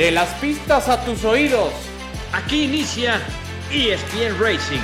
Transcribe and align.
De 0.00 0.10
las 0.10 0.30
pistas 0.36 0.88
a 0.88 1.04
tus 1.04 1.26
oídos. 1.26 1.74
Aquí 2.32 2.64
inicia 2.64 3.20
ESPN 3.70 4.40
Racing. 4.40 4.80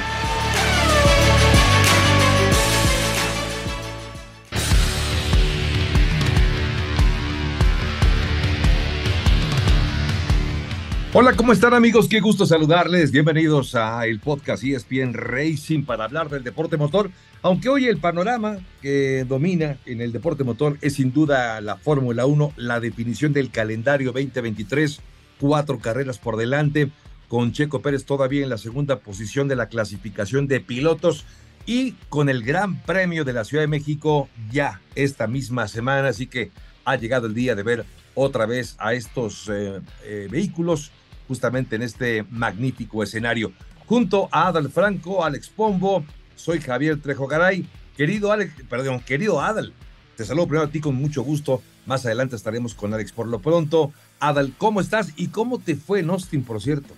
Hola, 11.19 11.33
¿cómo 11.33 11.55
están 11.55 11.73
amigos? 11.73 12.09
Qué 12.09 12.21
gusto 12.21 12.45
saludarles. 12.45 13.11
Bienvenidos 13.11 13.75
a 13.75 14.05
el 14.05 14.21
podcast 14.21 14.63
ESPN 14.63 15.15
Racing 15.15 15.85
para 15.85 16.05
hablar 16.05 16.29
del 16.29 16.45
deporte 16.45 16.77
motor. 16.77 17.11
Aunque 17.41 17.71
hoy 17.71 17.87
el 17.87 17.97
panorama 17.97 18.59
que 18.83 19.25
domina 19.27 19.79
en 19.87 20.03
el 20.03 20.13
deporte 20.13 20.45
motor 20.45 20.77
es 20.83 20.97
sin 20.97 21.15
duda 21.15 21.59
la 21.63 21.77
Fórmula 21.77 22.27
1, 22.27 22.53
la 22.57 22.81
definición 22.81 23.33
del 23.33 23.51
calendario 23.51 24.13
2023, 24.13 25.01
cuatro 25.41 25.79
carreras 25.79 26.19
por 26.19 26.37
delante, 26.37 26.91
con 27.29 27.53
Checo 27.53 27.83
Pérez 27.83 28.05
todavía 28.05 28.43
en 28.43 28.51
la 28.51 28.59
segunda 28.59 29.01
posición 29.01 29.49
de 29.49 29.57
la 29.57 29.69
clasificación 29.69 30.47
de 30.47 30.61
pilotos 30.61 31.25
y 31.67 31.93
con 32.09 32.29
el 32.29 32.43
Gran 32.43 32.81
Premio 32.83 33.25
de 33.25 33.33
la 33.33 33.45
Ciudad 33.45 33.65
de 33.65 33.69
México 33.69 34.29
ya 34.51 34.81
esta 34.95 35.27
misma 35.27 35.67
semana. 35.69 36.09
Así 36.09 36.27
que 36.27 36.51
ha 36.85 36.97
llegado 36.97 37.27
el 37.27 37.35
día 37.35 37.55
de 37.55 37.63
ver 37.65 37.85
otra 38.15 38.47
vez 38.47 38.77
a 38.79 38.95
estos 38.95 39.49
eh, 39.49 39.81
eh, 40.05 40.29
vehículos 40.31 40.93
justamente 41.29 41.77
en 41.77 41.83
este 41.83 42.25
magnífico 42.31 43.03
escenario. 43.03 43.53
Junto 43.87 44.29
a 44.33 44.49
Adal 44.49 44.71
Franco, 44.71 45.25
Alex 45.25 45.49
Pombo, 45.49 46.05
soy 46.37 46.61
Javier 46.61 47.01
Trejo 47.01 47.27
Garay. 47.27 47.67
Querido 47.97 48.31
Alex, 48.31 48.53
perdón, 48.69 49.01
querido 49.01 49.41
Adal, 49.41 49.73
te 50.17 50.25
saludo 50.25 50.47
primero 50.47 50.67
a 50.69 50.71
ti 50.71 50.81
con 50.81 50.95
mucho 50.95 51.23
gusto. 51.23 51.63
Más 51.87 52.05
adelante 52.05 52.37
estaremos 52.37 52.75
con 52.75 52.93
Alex 52.93 53.13
por 53.13 53.29
lo 53.29 53.39
pronto. 53.39 53.93
Adal, 54.21 54.53
¿cómo 54.59 54.81
estás 54.81 55.13
y 55.17 55.29
cómo 55.29 55.59
te 55.59 55.77
fue 55.77 56.01
en 56.01 56.11
Austin, 56.11 56.43
por 56.43 56.61
cierto? 56.61 56.95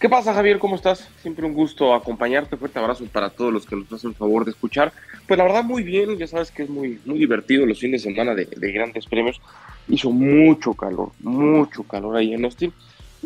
¿Qué 0.00 0.08
pasa, 0.08 0.34
Javier? 0.34 0.58
¿Cómo 0.58 0.74
estás? 0.74 1.08
Siempre 1.22 1.46
un 1.46 1.54
gusto 1.54 1.94
acompañarte. 1.94 2.56
Fuerte 2.56 2.78
abrazo 2.78 3.04
para 3.06 3.30
todos 3.30 3.52
los 3.52 3.64
que 3.64 3.76
nos 3.76 3.90
hacen 3.92 4.10
el 4.10 4.16
favor 4.16 4.44
de 4.44 4.50
escuchar. 4.50 4.92
Pues 5.26 5.38
la 5.38 5.44
verdad, 5.44 5.64
muy 5.64 5.82
bien. 5.82 6.18
Ya 6.18 6.26
sabes 6.26 6.50
que 6.50 6.64
es 6.64 6.68
muy, 6.68 7.00
muy 7.04 7.18
divertido 7.18 7.64
los 7.64 7.78
fines 7.78 8.02
de 8.02 8.10
semana 8.10 8.34
de, 8.34 8.46
de 8.46 8.72
grandes 8.72 9.06
premios. 9.06 9.40
Hizo 9.88 10.10
mucho 10.10 10.74
calor, 10.74 11.12
mucho 11.20 11.84
calor 11.84 12.16
ahí 12.16 12.34
en 12.34 12.44
Austin 12.44 12.72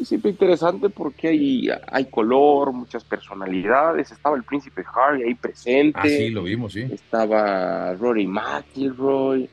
siempre 0.04 0.30
interesante 0.30 0.88
porque 0.90 1.28
hay, 1.28 1.68
hay 1.86 2.04
color, 2.06 2.72
muchas 2.72 3.04
personalidades. 3.04 4.10
Estaba 4.10 4.36
el 4.36 4.44
príncipe 4.44 4.84
Harry 4.94 5.22
ahí 5.22 5.34
presente. 5.34 5.98
Ah, 6.00 6.06
sí, 6.08 6.30
lo 6.30 6.42
vimos, 6.42 6.72
sí. 6.72 6.82
Estaba 6.82 7.94
Rory 7.94 8.26
McIlroy, 8.26 9.48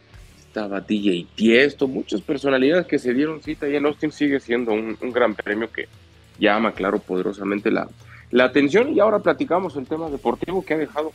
estaba 0.55 0.79
DJ 0.79 1.27
Tiesto, 1.35 1.85
muchas 1.85 2.21
personalidades 2.21 2.87
que 2.87 2.97
se 2.97 3.13
dieron 3.13 3.43
cita 3.43 3.67
y 3.67 3.75
en 3.75 3.85
Austin 3.85 4.13
sigue 4.13 4.39
siendo 4.39 4.71
un, 4.71 4.97
gran 5.11 5.35
premio 5.35 5.69
que 5.69 5.89
llama, 6.39 6.71
claro, 6.71 6.99
poderosamente 6.99 7.69
la, 7.69 7.89
atención. 8.41 8.93
Y 8.93 9.01
ahora 9.01 9.19
platicamos 9.19 9.75
el 9.75 9.85
tema 9.85 10.09
deportivo 10.09 10.63
que 10.63 10.75
ha 10.75 10.77
dejado 10.77 11.11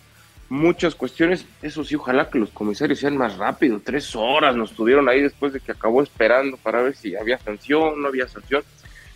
muchas 0.51 0.95
cuestiones. 0.95 1.47
Eso 1.63 1.83
sí, 1.85 1.95
ojalá 1.95 2.29
que 2.29 2.39
los 2.39 2.51
comisarios 2.51 2.99
sean 2.99 3.17
más 3.17 3.39
rápidos. 3.39 3.81
Tres 3.83 4.15
horas 4.15 4.55
nos 4.57 4.73
tuvieron 4.73 5.09
ahí 5.09 5.23
después 5.23 5.55
de 5.55 5.61
que 5.61 5.73
acabó 5.73 6.03
esperando 6.03 6.59
para 6.59 6.83
ver 6.83 6.95
si 6.95 7.17
había 7.17 7.39
sanción, 7.39 8.03
no 8.03 8.09
había 8.09 8.29
sanción. 8.29 8.63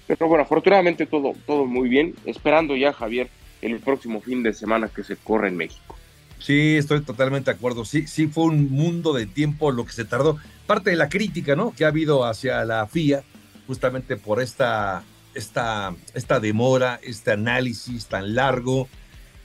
Pero 0.06 0.27
bueno, 0.27 0.45
afortunadamente 0.45 1.05
todo, 1.05 1.34
todo 1.47 1.67
muy 1.67 1.91
bien. 1.91 2.14
Esperando 2.25 2.75
ya, 2.77 2.95
Javier, 2.95 3.28
el 3.61 3.78
próximo 3.80 4.22
fin 4.22 4.42
de 4.42 4.55
semana 4.55 4.89
que 4.89 5.05
se 5.05 5.17
corre 5.17 5.48
en 5.48 5.58
México. 5.58 5.97
Sí, 6.44 6.76
estoy 6.76 7.00
totalmente 7.00 7.50
de 7.50 7.56
acuerdo. 7.56 7.86
Sí, 7.86 8.06
sí 8.06 8.26
fue 8.26 8.44
un 8.44 8.70
mundo 8.70 9.14
de 9.14 9.24
tiempo 9.24 9.72
lo 9.72 9.86
que 9.86 9.92
se 9.92 10.04
tardó. 10.04 10.36
Parte 10.66 10.90
de 10.90 10.96
la 10.96 11.08
crítica, 11.08 11.56
¿no? 11.56 11.72
Que 11.74 11.86
ha 11.86 11.88
habido 11.88 12.26
hacia 12.26 12.66
la 12.66 12.86
FIA, 12.86 13.24
justamente 13.66 14.18
por 14.18 14.42
esta, 14.42 15.04
esta, 15.32 15.94
esta 16.12 16.40
demora, 16.40 17.00
este 17.02 17.30
análisis 17.30 18.08
tan 18.08 18.34
largo 18.34 18.90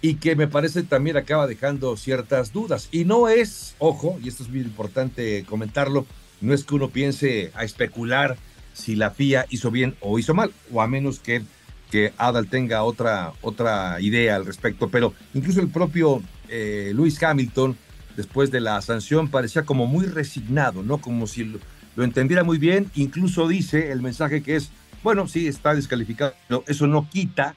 y 0.02 0.16
que 0.16 0.36
me 0.36 0.50
parece 0.50 0.84
también 0.84 1.16
acaba 1.16 1.48
dejando 1.48 1.96
ciertas 1.96 2.52
dudas. 2.52 2.90
Y 2.92 3.06
no 3.06 3.30
es, 3.30 3.76
ojo, 3.80 4.20
y 4.22 4.28
esto 4.28 4.44
es 4.44 4.50
muy 4.50 4.60
importante 4.60 5.46
comentarlo, 5.48 6.06
no 6.42 6.54
es 6.54 6.66
que 6.66 6.76
uno 6.76 6.90
piense 6.90 7.54
a 7.56 7.64
especular 7.64 8.36
si 8.74 8.98
la 8.98 9.12
FIA 9.12 9.46
hizo 9.50 9.72
bien 9.72 9.96
o 10.02 10.20
hizo 10.20 10.34
mal, 10.34 10.52
o 10.70 10.82
a 10.82 10.88
menos 10.88 11.20
que, 11.20 11.44
que 11.92 12.12
Adal 12.18 12.50
tenga 12.50 12.84
otra, 12.84 13.32
otra 13.42 14.02
idea 14.02 14.36
al 14.36 14.46
respecto. 14.46 14.90
Pero 14.90 15.14
incluso 15.34 15.62
el 15.62 15.70
propio 15.70 16.22
eh, 16.50 16.92
Lewis 16.96 17.22
Hamilton, 17.22 17.78
después 18.16 18.52
de 18.52 18.60
la 18.60 18.82
sanción, 18.82 19.30
parecía 19.30 19.64
como 19.64 19.88
muy 19.88 20.06
resignado, 20.06 20.84
¿no? 20.84 21.00
Como 21.00 21.28
si 21.28 21.46
lo, 21.46 21.60
entendiera 22.04 22.44
muy 22.44 22.58
bien. 22.58 22.90
Incluso 22.96 23.48
dice 23.48 23.92
el 23.92 24.02
mensaje 24.02 24.42
que 24.42 24.56
es, 24.56 24.72
bueno, 25.04 25.28
sí, 25.28 25.48
está 25.48 25.76
descalificado, 25.76 26.34
pero 26.48 26.64
eso 26.68 26.88
no 26.88 27.10
quita 27.10 27.56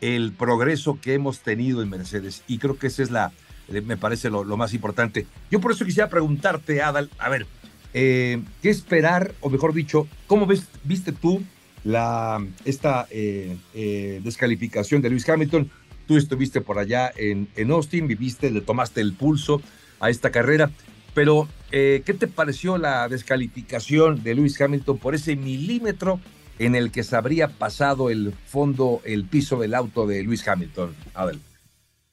el 0.00 0.32
progreso 0.32 0.98
que 1.00 1.14
hemos 1.14 1.40
tenido 1.40 1.82
en 1.82 1.90
Mercedes. 1.90 2.42
Y 2.46 2.58
creo 2.58 2.78
que 2.78 2.88
esa 2.88 3.02
es 3.02 3.10
la, 3.10 3.32
eh, 3.68 3.80
me 3.80 3.96
parece 3.96 4.30
lo, 4.30 4.44
más 4.56 4.74
importante. 4.74 5.26
Yo 5.50 5.60
por 5.60 5.72
eso 5.72 5.84
quisiera 5.84 6.08
preguntarte, 6.08 6.82
Adal, 6.82 7.10
a 7.18 7.28
ver, 7.28 7.46
eh, 7.94 8.42
¿Qué 8.60 8.70
esperar, 8.70 9.32
o 9.40 9.48
mejor 9.48 9.72
dicho, 9.72 10.08
cómo 10.26 10.46
ves, 10.46 10.66
viste 10.82 11.12
tú 11.12 11.42
la, 11.84 12.44
esta 12.64 13.06
eh, 13.10 13.56
eh, 13.72 14.20
descalificación 14.24 15.00
de 15.00 15.10
Lewis 15.10 15.28
Hamilton? 15.28 15.70
Tú 16.06 16.16
estuviste 16.16 16.60
por 16.60 16.78
allá 16.78 17.12
en, 17.16 17.48
en, 17.56 17.70
Austin, 17.70 18.06
viviste, 18.06 18.50
le 18.50 18.60
tomaste 18.60 19.00
el 19.00 19.14
pulso 19.14 19.62
a 20.00 20.10
esta 20.10 20.30
carrera, 20.30 20.70
pero 21.14 21.48
¿qué 21.70 22.16
te 22.18 22.26
pareció 22.26 22.78
la 22.78 23.08
descalificación 23.08 24.22
de 24.22 24.34
Lewis 24.34 24.60
Hamilton 24.60 24.98
por 24.98 25.14
ese 25.14 25.34
milímetro 25.34 26.20
en 26.58 26.74
el 26.74 26.90
que 26.90 27.02
se 27.02 27.16
habría 27.16 27.48
pasado 27.48 28.10
el 28.10 28.32
fondo, 28.46 29.00
el 29.04 29.24
piso 29.24 29.58
del 29.58 29.74
auto 29.74 30.06
de 30.06 30.22
Lewis 30.22 30.46
Hamilton? 30.46 30.94
Adel. 31.14 31.40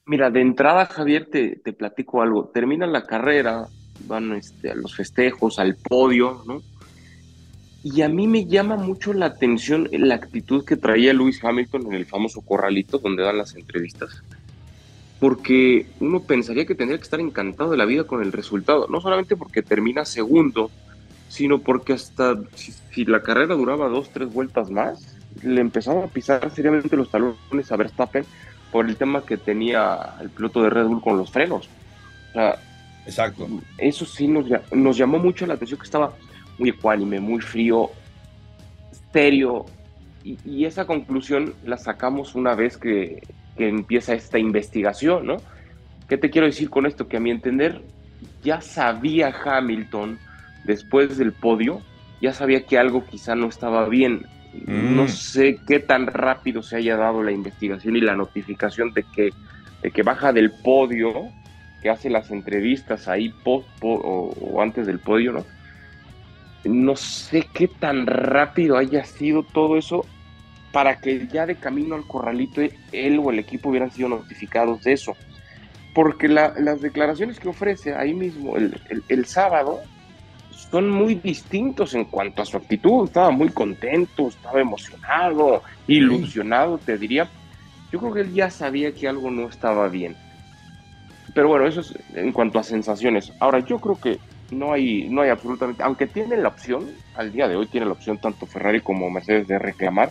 Mira, 0.06 0.30
de 0.30 0.40
entrada, 0.40 0.86
Javier, 0.86 1.26
te, 1.30 1.56
te 1.56 1.72
platico 1.72 2.22
algo. 2.22 2.48
Termina 2.48 2.86
la 2.86 3.06
carrera, 3.06 3.68
van 4.06 4.32
este, 4.32 4.70
a 4.70 4.74
los 4.74 4.94
festejos, 4.96 5.58
al 5.58 5.76
podio, 5.76 6.42
¿no? 6.46 6.60
Y 7.84 8.02
a 8.02 8.08
mí 8.08 8.28
me 8.28 8.46
llama 8.46 8.76
mucho 8.76 9.12
la 9.12 9.26
atención 9.26 9.88
la 9.90 10.14
actitud 10.14 10.64
que 10.64 10.76
traía 10.76 11.12
Lewis 11.12 11.42
Hamilton 11.42 11.86
en 11.86 11.94
el 11.94 12.06
famoso 12.06 12.40
corralito 12.40 12.98
donde 12.98 13.24
dan 13.24 13.38
las 13.38 13.56
entrevistas. 13.56 14.22
Porque 15.18 15.86
uno 15.98 16.22
pensaría 16.22 16.64
que 16.64 16.74
tendría 16.74 16.98
que 16.98 17.04
estar 17.04 17.20
encantado 17.20 17.70
de 17.70 17.76
la 17.76 17.84
vida 17.84 18.04
con 18.04 18.22
el 18.22 18.32
resultado, 18.32 18.86
no 18.88 19.00
solamente 19.00 19.36
porque 19.36 19.62
termina 19.62 20.04
segundo, 20.04 20.70
sino 21.28 21.58
porque 21.60 21.94
hasta 21.94 22.38
si, 22.54 23.04
la 23.04 23.22
carrera 23.22 23.54
duraba 23.54 23.88
dos, 23.88 24.10
tres 24.10 24.32
vueltas 24.32 24.70
más, 24.70 25.16
le 25.42 25.60
empezaba 25.60 26.04
a 26.04 26.08
pisar 26.08 26.50
seriamente 26.50 26.96
los 26.96 27.10
talones 27.10 27.72
a 27.72 27.76
Verstappen 27.76 28.24
por 28.70 28.88
el 28.88 28.96
tema 28.96 29.24
que 29.24 29.36
tenía 29.36 30.14
el 30.20 30.30
piloto 30.30 30.62
de 30.62 30.70
Red 30.70 30.86
Bull 30.86 31.00
con 31.00 31.16
los 31.16 31.32
frenos. 31.32 31.68
O 32.30 32.32
sea, 32.32 32.58
Exacto. 33.06 33.48
Eso 33.78 34.04
sí 34.04 34.28
nos, 34.28 34.46
nos 34.70 34.96
llamó 34.96 35.18
mucho 35.18 35.46
la 35.46 35.54
atención 35.54 35.78
que 35.78 35.84
estaba 35.84 36.12
muy 36.62 36.68
ecuánime, 36.68 37.18
muy 37.18 37.40
frío, 37.40 37.90
serio. 39.12 39.66
Y, 40.22 40.64
esa 40.64 40.84
conclusión 40.86 41.54
la 41.64 41.76
sacamos 41.76 42.36
una 42.36 42.54
vez 42.54 42.76
que, 42.76 43.20
que, 43.56 43.68
empieza 43.68 44.14
esta 44.14 44.38
investigación, 44.38 45.26
¿no? 45.26 45.38
¿Qué 46.08 46.16
te 46.16 46.30
quiero 46.30 46.46
decir 46.46 46.70
con 46.70 46.86
esto? 46.86 47.08
Que 47.08 47.16
a 47.16 47.20
mi 47.20 47.32
entender 47.32 47.82
ya 48.44 48.60
sabía 48.60 49.34
Hamilton 49.44 50.20
después 50.64 51.18
del 51.18 51.32
podio, 51.32 51.80
ya 52.20 52.32
sabía 52.32 52.64
que 52.64 52.78
algo 52.78 53.04
quizá 53.04 53.34
no 53.34 53.48
estaba 53.48 53.88
bien. 53.88 54.24
No 54.64 55.04
mm. 55.04 55.08
sé 55.08 55.58
qué 55.66 55.80
tan 55.80 56.06
rápido 56.06 56.62
se 56.62 56.76
haya 56.76 56.96
dado 56.96 57.24
la 57.24 57.32
investigación 57.32 57.96
y 57.96 58.00
la 58.00 58.14
notificación 58.14 58.92
de 58.92 59.02
que, 59.02 59.30
de 59.82 59.90
que 59.90 60.02
baja 60.04 60.32
del 60.32 60.52
podio 60.62 61.32
que 61.82 61.90
hace 61.90 62.08
las 62.08 62.30
entrevistas 62.30 63.08
ahí 63.08 63.30
post, 63.42 63.68
o, 63.82 64.62
antes 64.62 64.86
del 64.86 65.00
podio, 65.00 65.32
¿no? 65.32 65.44
No 66.64 66.96
sé 66.96 67.48
qué 67.52 67.68
tan 67.68 68.06
rápido 68.06 68.76
haya 68.76 69.04
sido 69.04 69.42
todo 69.42 69.76
eso 69.76 70.04
para 70.72 70.98
que 70.98 71.28
ya 71.28 71.46
de 71.46 71.56
camino 71.56 71.94
al 71.94 72.06
corralito 72.06 72.62
él 72.92 73.20
o 73.22 73.30
el 73.30 73.38
equipo 73.38 73.68
hubieran 73.68 73.90
sido 73.90 74.08
notificados 74.08 74.82
de 74.82 74.94
eso. 74.94 75.14
Porque 75.94 76.26
las 76.28 76.80
declaraciones 76.80 77.38
que 77.38 77.48
ofrece 77.48 77.94
ahí 77.94 78.14
mismo 78.14 78.56
el, 78.56 78.80
el, 79.08 79.26
sábado 79.26 79.80
son 80.50 80.88
muy 80.88 81.16
distintos 81.16 81.94
en 81.94 82.06
cuanto 82.06 82.40
a 82.40 82.46
su 82.46 82.56
actitud. 82.56 83.04
Estaba 83.04 83.30
muy 83.30 83.50
contento, 83.50 84.28
estaba 84.28 84.60
emocionado, 84.60 85.62
ilusionado, 85.86 86.78
te 86.78 86.96
diría. 86.96 87.28
Yo 87.92 87.98
creo 87.98 88.14
que 88.14 88.20
él 88.22 88.32
ya 88.32 88.48
sabía 88.50 88.94
que 88.94 89.06
algo 89.06 89.30
no 89.30 89.48
estaba 89.48 89.88
bien. 89.88 90.16
Pero 91.34 91.48
bueno, 91.48 91.66
eso 91.66 91.80
es 91.80 91.94
en 92.14 92.32
cuanto 92.32 92.58
a 92.58 92.62
sensaciones. 92.62 93.30
Ahora, 93.38 93.58
yo 93.58 93.78
creo 93.78 94.00
que 94.00 94.18
no 94.52 94.72
hay, 94.72 95.08
no 95.08 95.22
hay 95.22 95.30
absolutamente, 95.30 95.82
aunque 95.82 96.06
tiene 96.06 96.36
la 96.36 96.48
opción, 96.48 96.86
al 97.16 97.32
día 97.32 97.48
de 97.48 97.56
hoy 97.56 97.66
tiene 97.66 97.86
la 97.86 97.92
opción 97.92 98.18
tanto 98.18 98.46
Ferrari 98.46 98.80
como 98.80 99.10
Mercedes 99.10 99.48
de 99.48 99.58
reclamar, 99.58 100.10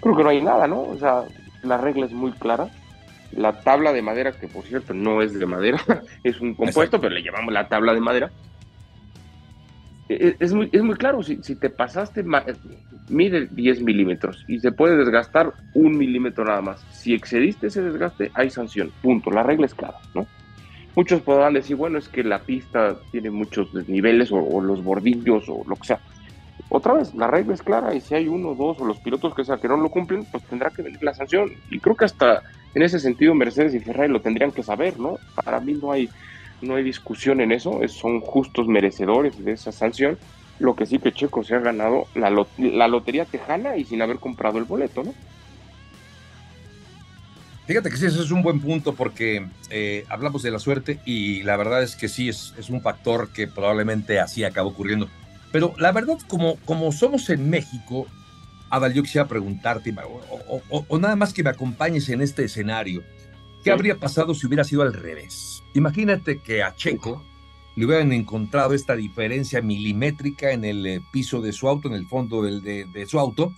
creo 0.00 0.16
que 0.16 0.22
no 0.22 0.28
hay 0.28 0.42
nada, 0.42 0.66
¿no? 0.66 0.82
O 0.82 0.98
sea, 0.98 1.24
la 1.62 1.78
regla 1.78 2.06
es 2.06 2.12
muy 2.12 2.32
clara. 2.32 2.68
La 3.32 3.60
tabla 3.62 3.92
de 3.92 4.02
madera, 4.02 4.32
que 4.32 4.46
por 4.46 4.64
cierto 4.64 4.94
no 4.94 5.20
es 5.20 5.36
de 5.36 5.46
madera, 5.46 5.80
es 6.22 6.40
un 6.40 6.54
compuesto, 6.54 7.00
pero 7.00 7.14
le 7.14 7.22
llamamos 7.22 7.52
la 7.52 7.68
tabla 7.68 7.92
de 7.92 8.00
madera, 8.00 8.30
e, 10.08 10.36
es, 10.38 10.52
muy, 10.52 10.68
es 10.70 10.82
muy 10.82 10.94
claro, 10.94 11.22
si, 11.22 11.42
si 11.42 11.56
te 11.56 11.70
pasaste, 11.70 12.24
mide 13.08 13.46
10 13.50 13.82
milímetros 13.82 14.44
y 14.46 14.60
se 14.60 14.72
puede 14.72 14.96
desgastar 14.96 15.52
un 15.74 15.96
milímetro 15.96 16.44
nada 16.44 16.60
más. 16.60 16.84
Si 16.90 17.14
excediste 17.14 17.68
ese 17.68 17.82
desgaste, 17.82 18.30
hay 18.34 18.50
sanción. 18.50 18.92
Punto. 19.02 19.30
La 19.30 19.42
regla 19.42 19.66
es 19.66 19.74
clara, 19.74 19.98
¿no? 20.14 20.26
Muchos 20.96 21.22
podrán 21.22 21.54
decir, 21.54 21.76
bueno, 21.76 21.98
es 21.98 22.08
que 22.08 22.22
la 22.22 22.38
pista 22.40 22.96
tiene 23.10 23.30
muchos 23.30 23.72
desniveles 23.72 24.30
o, 24.30 24.60
los 24.60 24.82
bordillos 24.84 25.48
o 25.48 25.64
lo 25.66 25.74
que 25.76 25.88
sea. 25.88 26.00
Otra 26.68 26.94
vez, 26.94 27.14
la 27.14 27.26
regla 27.26 27.54
es 27.54 27.62
clara 27.62 27.94
y 27.94 28.00
si 28.00 28.14
hay 28.14 28.28
uno, 28.28 28.54
dos 28.54 28.80
o 28.80 28.84
los 28.84 28.98
pilotos 29.00 29.34
que, 29.34 29.44
sea, 29.44 29.56
que 29.56 29.68
no 29.68 29.76
lo 29.76 29.90
cumplen, 29.90 30.24
pues 30.30 30.44
tendrá 30.44 30.70
que 30.70 30.82
venir 30.82 31.02
la 31.02 31.14
sanción. 31.14 31.50
Y 31.70 31.80
creo 31.80 31.96
que 31.96 32.04
hasta 32.04 32.42
en 32.74 32.82
ese 32.82 33.00
sentido 33.00 33.34
Mercedes 33.34 33.74
y 33.74 33.80
Ferrari 33.80 34.12
lo 34.12 34.20
tendrían 34.20 34.52
que 34.52 34.62
saber, 34.62 34.98
¿no? 34.98 35.18
Para 35.44 35.58
mí 35.60 35.74
no 35.74 35.90
hay, 35.90 36.08
no 36.62 36.76
hay 36.76 36.84
discusión 36.84 37.40
en 37.40 37.50
eso, 37.50 37.80
son 37.88 38.20
justos 38.20 38.68
merecedores 38.68 39.44
de 39.44 39.52
esa 39.52 39.72
sanción. 39.72 40.16
Lo 40.60 40.76
que 40.76 40.86
sí 40.86 41.00
que 41.00 41.12
Checo 41.12 41.42
se 41.42 41.56
ha 41.56 41.58
ganado 41.58 42.06
la, 42.14 42.30
la 42.58 42.86
lotería 42.88 43.24
tejana 43.24 43.76
y 43.76 43.84
sin 43.84 44.00
haber 44.00 44.18
comprado 44.18 44.58
el 44.58 44.64
boleto, 44.64 45.02
¿no? 45.02 45.12
Fíjate 47.66 47.88
que 47.88 47.96
sí, 47.96 48.06
eso 48.06 48.22
es 48.22 48.30
un 48.30 48.42
buen 48.42 48.60
punto 48.60 48.94
porque 48.94 49.46
eh, 49.70 50.04
hablamos 50.10 50.42
de 50.42 50.50
la 50.50 50.58
suerte 50.58 51.00
y 51.06 51.42
la 51.44 51.56
verdad 51.56 51.82
es 51.82 51.96
que 51.96 52.08
sí, 52.08 52.28
es, 52.28 52.52
es, 52.58 52.68
un 52.68 52.82
factor 52.82 53.30
que 53.30 53.48
probablemente 53.48 54.20
así 54.20 54.44
acabó 54.44 54.68
ocurriendo. 54.68 55.08
Pero 55.50 55.72
la 55.78 55.90
verdad, 55.92 56.18
como, 56.28 56.56
como 56.66 56.92
somos 56.92 57.30
en 57.30 57.48
México, 57.48 58.06
Adal, 58.68 58.92
yo 58.92 59.02
quisiera 59.02 59.26
preguntarte, 59.28 59.94
o, 60.68 60.98
nada 60.98 61.16
más 61.16 61.32
que 61.32 61.42
me 61.42 61.50
acompañes 61.50 62.08
en 62.08 62.20
este 62.20 62.44
escenario, 62.44 63.02
¿qué 63.62 63.70
habría 63.70 63.96
pasado 63.96 64.34
si 64.34 64.46
hubiera 64.46 64.64
sido 64.64 64.82
al 64.82 64.92
revés? 64.92 65.62
Imagínate 65.74 66.40
que 66.40 66.62
a 66.62 66.74
Checo 66.74 67.24
le 67.76 67.86
hubieran 67.86 68.12
encontrado 68.12 68.74
esta 68.74 68.94
diferencia 68.94 69.62
milimétrica 69.62 70.50
en 70.50 70.64
el 70.64 70.86
eh, 70.86 71.00
piso 71.12 71.40
de 71.40 71.52
su 71.52 71.68
auto, 71.68 71.88
en 71.88 71.94
el 71.94 72.06
fondo 72.06 72.42
del, 72.42 72.62
de, 72.62 72.84
de 72.86 73.06
su 73.06 73.18
auto, 73.18 73.54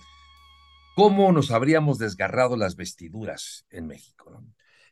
cómo 0.97 1.31
nos 1.31 1.51
habríamos 1.51 1.99
desgarrado 1.99 2.57
las 2.57 2.75
vestiduras 2.75 3.67
en 3.69 3.85
México. 3.85 4.43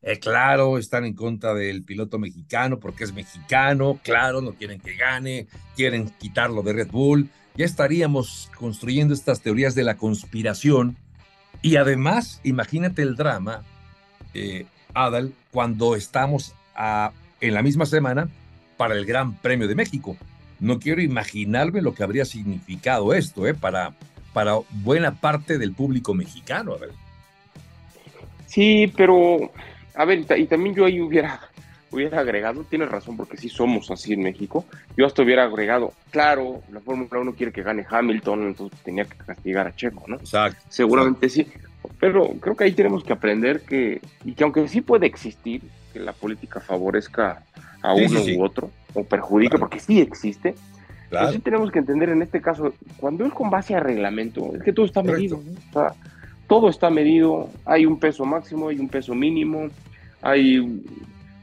Eh, 0.03 0.19
claro, 0.19 0.77
están 0.77 1.03
en 1.03 1.15
contra 1.15 1.55
del 1.55 1.83
piloto 1.83 2.19
mexicano 2.19 2.79
porque 2.79 3.05
es 3.05 3.11
mexicano, 3.11 3.99
claro, 4.03 4.39
no 4.39 4.53
quieren 4.53 4.79
que 4.79 4.95
gane, 4.95 5.47
quieren 5.75 6.11
quitarlo 6.19 6.61
de 6.61 6.73
Red 6.73 6.91
Bull. 6.91 7.31
Ya 7.55 7.65
estaríamos 7.65 8.51
construyendo 8.55 9.15
estas 9.15 9.41
teorías 9.41 9.73
de 9.73 9.83
la 9.83 9.97
conspiración. 9.97 10.95
Y 11.63 11.77
además, 11.77 12.39
imagínate 12.43 13.01
el 13.01 13.15
drama, 13.15 13.63
eh, 14.35 14.67
Adal, 14.93 15.33
cuando 15.49 15.95
estamos 15.95 16.53
en 17.41 17.53
la 17.55 17.63
misma 17.63 17.87
semana 17.87 18.29
para 18.77 18.93
el 18.93 19.07
Gran 19.07 19.37
Premio 19.37 19.67
de 19.67 19.73
México. 19.73 20.17
No 20.59 20.77
quiero 20.77 21.01
imaginarme 21.01 21.81
lo 21.81 21.95
que 21.95 22.03
habría 22.03 22.25
significado 22.25 23.11
esto 23.15 23.47
eh, 23.47 23.55
para, 23.55 23.95
para 24.35 24.59
buena 24.69 25.15
parte 25.15 25.57
del 25.57 25.71
público 25.71 26.13
mexicano. 26.13 26.73
A 26.73 26.77
ver. 26.77 26.89
Sí, 28.47 28.91
pero, 28.97 29.49
a 29.95 30.03
ver, 30.03 30.25
y 30.37 30.45
también 30.45 30.75
yo 30.75 30.83
ahí 30.83 30.99
hubiera, 30.99 31.39
hubiera 31.89 32.19
agregado, 32.19 32.65
tienes 32.65 32.89
razón, 32.89 33.15
porque 33.15 33.37
sí 33.37 33.47
somos 33.47 33.89
así 33.91 34.11
en 34.11 34.23
México, 34.23 34.65
yo 34.97 35.05
hasta 35.05 35.21
hubiera 35.21 35.45
agregado, 35.45 35.93
claro, 36.11 36.61
la 36.69 36.81
Fórmula 36.81 37.17
1 37.17 37.33
quiere 37.33 37.53
que 37.53 37.63
gane 37.63 37.85
Hamilton, 37.89 38.47
entonces 38.47 38.77
tenía 38.81 39.05
que 39.05 39.15
castigar 39.15 39.67
a 39.67 39.75
Checo, 39.75 40.03
¿no? 40.05 40.17
Exacto. 40.17 40.61
Seguramente 40.67 41.29
sí, 41.29 41.47
pero 41.97 42.33
creo 42.41 42.57
que 42.57 42.65
ahí 42.65 42.73
tenemos 42.73 43.05
que 43.05 43.13
aprender 43.13 43.61
que, 43.61 44.01
y 44.25 44.33
que 44.33 44.43
aunque 44.43 44.67
sí 44.67 44.81
puede 44.81 45.05
existir, 45.05 45.61
que 45.93 45.99
la 45.99 46.11
política 46.11 46.59
favorezca 46.59 47.41
a 47.81 47.93
uno 47.93 48.19
u 48.19 48.43
otro, 48.43 48.69
o 48.93 49.05
perjudique, 49.05 49.57
porque 49.57 49.79
sí 49.79 50.01
existe, 50.01 50.55
Claro. 51.09 51.31
sí 51.31 51.39
tenemos 51.39 51.71
que 51.71 51.79
entender 51.79 52.09
en 52.09 52.21
este 52.21 52.41
caso, 52.41 52.73
cuando 52.97 53.25
es 53.25 53.33
con 53.33 53.49
base 53.49 53.75
a 53.75 53.79
reglamento, 53.79 54.53
es 54.55 54.63
que 54.63 54.73
todo 54.73 54.85
está 54.85 55.03
medido. 55.03 55.39
todo 56.47 56.69
está 56.69 56.89
medido, 56.89 57.49
hay 57.65 57.85
un 57.85 57.99
peso 57.99 58.25
máximo, 58.25 58.69
hay 58.69 58.79
un 58.79 58.89
peso 58.89 59.15
mínimo, 59.15 59.69
hay, 60.21 60.81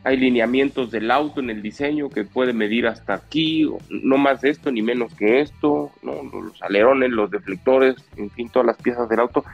hay 0.04 0.16
lineamientos 0.16 0.90
del 0.90 1.10
auto 1.10 1.40
en 1.40 1.50
el 1.50 1.62
diseño 1.62 2.08
que 2.08 2.24
puede 2.24 2.52
medir 2.52 2.86
hasta 2.86 3.14
aquí, 3.14 3.68
no 3.88 4.18
más 4.18 4.40
de 4.40 4.50
esto 4.50 4.70
ni 4.70 4.82
menos 4.82 5.14
que 5.14 5.40
esto, 5.40 5.90
los 6.02 6.62
alerones, 6.62 7.10
los 7.10 7.30
deflectores, 7.30 7.96
en 8.16 8.30
fin, 8.30 8.48
todas 8.48 8.66
las 8.66 8.76
piezas 8.76 9.08
del 9.08 9.20
auto. 9.20 9.44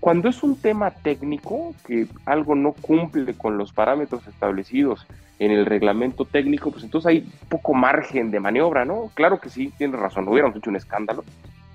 Cuando 0.00 0.30
es 0.30 0.42
un 0.42 0.56
tema 0.56 0.90
técnico, 0.90 1.74
que 1.86 2.06
algo 2.24 2.54
no 2.54 2.72
cumple 2.72 3.34
con 3.34 3.58
los 3.58 3.72
parámetros 3.72 4.26
establecidos 4.26 5.06
en 5.38 5.50
el 5.50 5.66
reglamento 5.66 6.24
técnico, 6.24 6.70
pues 6.70 6.84
entonces 6.84 7.06
hay 7.06 7.32
poco 7.50 7.74
margen 7.74 8.30
de 8.30 8.40
maniobra, 8.40 8.86
¿no? 8.86 9.10
Claro 9.12 9.38
que 9.40 9.50
sí, 9.50 9.72
tiene 9.76 9.98
razón, 9.98 10.26
hubiéramos 10.26 10.56
hecho 10.56 10.70
un 10.70 10.76
escándalo, 10.76 11.22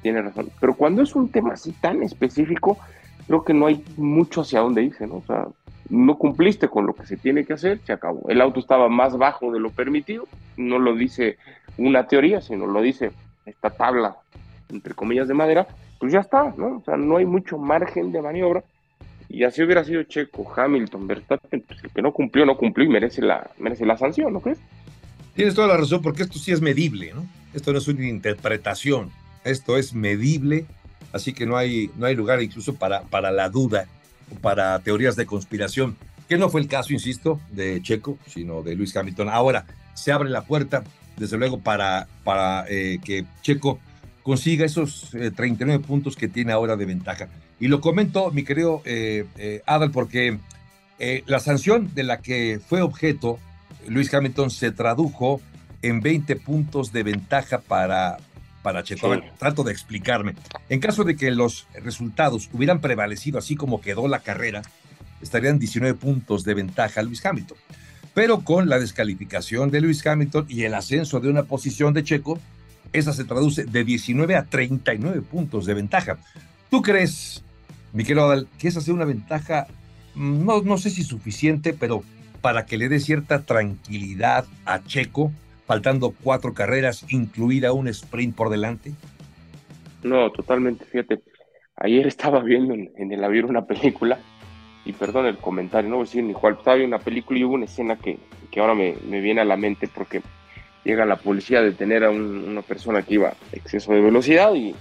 tiene 0.01 0.24
razón, 0.24 0.50
pero 0.60 0.74
cuando 0.74 1.04
es 1.04 1.16
un 1.16 1.30
tema 1.30 1.54
así 1.54 1.72
tan 1.74 2.01
específico, 2.01 2.80
creo 3.27 3.44
que 3.44 3.54
no 3.54 3.68
hay 3.68 3.83
mucho 3.95 4.42
hacia 4.42 4.60
dónde 4.60 4.83
irse, 4.83 5.06
¿no? 5.06 5.18
O 5.18 5.24
sea, 5.25 5.45
no 5.89 6.18
cumpliste 6.18 6.68
con 6.68 6.88
lo 6.88 6.94
que 6.94 7.06
se 7.06 7.18
tiene 7.18 7.45
que 7.45 7.54
hacer, 7.54 7.80
se 7.86 7.94
acabó. 7.94 8.27
El 8.27 8.42
auto 8.42 8.60
estaba 8.60 8.89
más 8.89 9.18
bajo 9.18 9.51
de 9.51 9.60
lo 9.60 9.69
permitido, 9.69 10.27
no 10.57 10.80
lo 10.80 10.95
dice 10.95 11.38
una 11.77 12.07
teoría, 12.07 12.42
sino 12.42 12.66
lo 12.66 12.81
dice 12.81 13.12
esta 13.45 13.69
tabla, 13.69 14.16
entre 14.69 14.95
comillas, 14.95 15.27
de 15.27 15.36
madera, 15.36 15.68
pues 16.00 16.13
ya 16.13 16.19
está, 16.19 16.53
¿no? 16.57 16.77
O 16.77 16.83
sea, 16.83 16.97
no 16.97 17.18
hay 17.18 17.25
mucho 17.25 17.57
margen 17.57 18.12
de 18.12 18.21
maniobra. 18.21 18.63
Y 19.27 19.44
así 19.44 19.63
hubiera 19.63 19.83
sido 19.83 20.03
Checo, 20.03 20.51
Hamilton, 20.56 21.07
Verstappen, 21.07 21.62
pues 21.62 21.83
el 21.83 21.89
que 21.89 22.01
no 22.01 22.13
cumplió, 22.13 22.45
no 22.45 22.57
cumplió 22.57 22.86
y 22.86 22.89
merece 22.89 23.21
la, 23.21 23.50
merece 23.57 23.86
la 23.86 23.97
sanción, 23.97 24.31
¿no 24.33 24.39
crees? 24.39 24.59
Tienes 25.33 25.56
toda 25.56 25.68
la 25.68 25.77
razón, 25.77 26.01
porque 26.01 26.24
esto 26.24 26.39
sí 26.39 26.51
es 26.51 26.62
medible, 26.62 27.12
¿no? 27.13 27.25
Esto 27.53 27.71
no 27.71 27.80
es 27.80 27.88
una 27.88 28.07
interpretación, 28.07 29.12
esto 29.44 29.77
es 29.77 29.94
medible, 29.94 30.65
así 31.12 31.33
que 31.33 31.45
no 31.45 31.57
hay, 31.57 31.89
no 31.98 32.06
hay 32.06 32.15
lugar 32.15 32.41
incluso 32.41 32.75
para, 32.75 33.01
para 33.01 33.31
la 33.31 33.50
duda 33.50 33.88
o 34.31 34.39
para 34.39 34.80
teorías 34.80 35.15
de 35.15 35.25
conspiración, 35.25 35.98
que 36.30 36.38
no 36.38 36.50
fue 36.50 36.62
el 36.62 36.68
caso, 36.68 36.94
insisto, 36.94 37.39
de 37.51 37.81
Checo, 37.81 38.18
sino 38.27 38.62
de 38.62 38.75
Luis 38.75 38.95
Hamilton. 38.95 39.30
Ahora 39.30 39.65
se 39.94 40.12
abre 40.12 40.30
la 40.30 40.44
puerta, 40.44 40.83
desde 41.18 41.38
luego, 41.38 41.59
para, 41.59 42.07
para 42.24 42.65
eh, 42.69 43.00
que 43.03 43.25
Checo 43.41 43.80
consiga 44.25 44.66
esos 44.66 45.12
39 45.12 45.75
eh, 45.75 45.88
puntos 45.88 46.16
que 46.16 46.27
tiene 46.27 46.51
ahora 46.51 46.75
de 46.75 46.86
ventaja. 46.86 47.30
Y 47.60 47.68
lo 47.68 47.80
comento, 47.80 48.31
mi 48.31 48.44
querido 48.44 48.81
eh, 48.83 49.25
eh, 49.38 49.62
Adal, 49.68 49.92
porque 49.92 50.39
la 51.27 51.39
sanción 51.39 51.94
de 51.94 52.04
la 52.04 52.22
que 52.22 52.60
fue 52.66 52.81
objeto 52.81 53.38
Luis 53.88 54.12
Hamilton 54.12 54.50
se 54.50 54.72
tradujo 54.72 55.42
en 55.83 56.01
20 56.01 56.38
puntos 56.38 56.92
de 56.92 57.04
ventaja 57.04 57.60
para, 57.60 58.18
para 58.63 58.82
Checo. 58.82 59.15
trato 59.38 59.63
de 59.63 59.72
explicarme. 59.72 60.34
En 60.70 60.79
caso 60.79 61.03
de 61.03 61.15
que 61.15 61.29
los 61.29 61.67
resultados 61.84 62.50
hubieran 62.51 62.82
prevalecido 62.82 63.38
así 63.38 63.55
como 63.55 63.79
quedó 63.79 64.08
la 64.08 64.22
carrera, 64.22 64.63
estarían 65.22 65.60
19 65.60 66.00
puntos 66.00 66.44
de 66.46 66.55
ventaja 66.55 67.01
a 67.01 67.03
Luis 67.03 67.24
Hamilton. 67.24 67.58
Pero 68.15 68.39
con 68.39 68.70
la 68.70 68.79
descalificación 68.79 69.70
de 69.70 69.82
Luis 69.82 70.03
Hamilton 70.08 70.48
y 70.50 70.63
el 70.63 70.74
ascenso 70.74 71.20
de 71.20 71.29
una 71.29 71.44
posición 71.44 71.94
de 71.94 72.03
Checo, 72.03 72.39
esa 72.94 73.13
se 73.13 73.25
traduce 73.25 73.65
de 73.65 73.84
19 73.84 74.36
a 74.36 74.44
39 74.44 75.22
puntos 75.22 75.65
de 75.65 75.74
ventaja. 75.74 76.18
¿Tú 76.70 76.82
crees, 76.82 77.44
Miquel 77.94 78.20
Odal, 78.20 78.48
que 78.60 78.68
esa 78.68 78.82
sea 78.82 78.94
una 78.94 79.06
ventaja, 79.06 79.68
no, 80.15 80.62
no 80.62 80.77
sé 80.77 80.89
si 80.89 81.04
suficiente, 81.04 81.74
pero 81.74 82.04
para 82.42 82.65
que 82.65 82.77
le 82.77 82.89
dé 82.89 83.00
cierta 83.00 83.44
tranquilidad 83.44 84.46
a 84.65 84.84
Checo, 84.84 85.32
faltando 85.65 86.13
cuatro 86.24 86.54
carreras, 86.54 87.06
incluida 87.10 87.74
un 87.74 87.88
sprint 87.88 88.36
por 88.36 88.50
delante? 88.50 88.94
No, 90.04 90.32
totalmente, 90.32 90.86
fíjate. 90.86 91.22
Ayer 91.77 92.08
estaba 92.08 92.42
viendo 92.42 92.74
en, 92.74 93.12
el 93.12 93.24
avión 93.24 93.46
una 93.46 93.65
película, 93.65 94.20
y 94.86 94.94
perdón 94.94 95.25
el 95.25 95.38
comentario, 95.38 95.89
no 95.89 95.98
voy 95.98 96.04
a 96.04 96.06
decir 96.06 96.24
ni 96.24 96.34
cuál, 96.34 96.54
estaba 96.54 96.77
viendo 96.77 96.96
una 96.96 97.04
película 97.04 97.39
y 97.39 97.44
hubo 97.44 97.56
una 97.56 97.65
escena 97.65 97.98
que, 97.98 98.20
que 98.51 98.60
ahora 98.60 98.75
me, 98.75 98.96
me 99.10 99.20
viene 99.20 99.42
a 99.42 99.46
la 99.46 99.58
mente 99.58 99.88
porque 99.88 100.22
llega 100.86 101.06
la 101.06 101.18
policía 101.18 101.60
a 101.60 101.63
detener 101.63 102.06
a 102.06 102.12
una 102.12 102.62
persona 102.62 103.01
que 103.01 103.15
iba 103.15 103.30
a 103.30 103.36
exceso 103.51 103.92
de 103.92 104.01
velocidad 104.01 104.54
y 104.54 104.74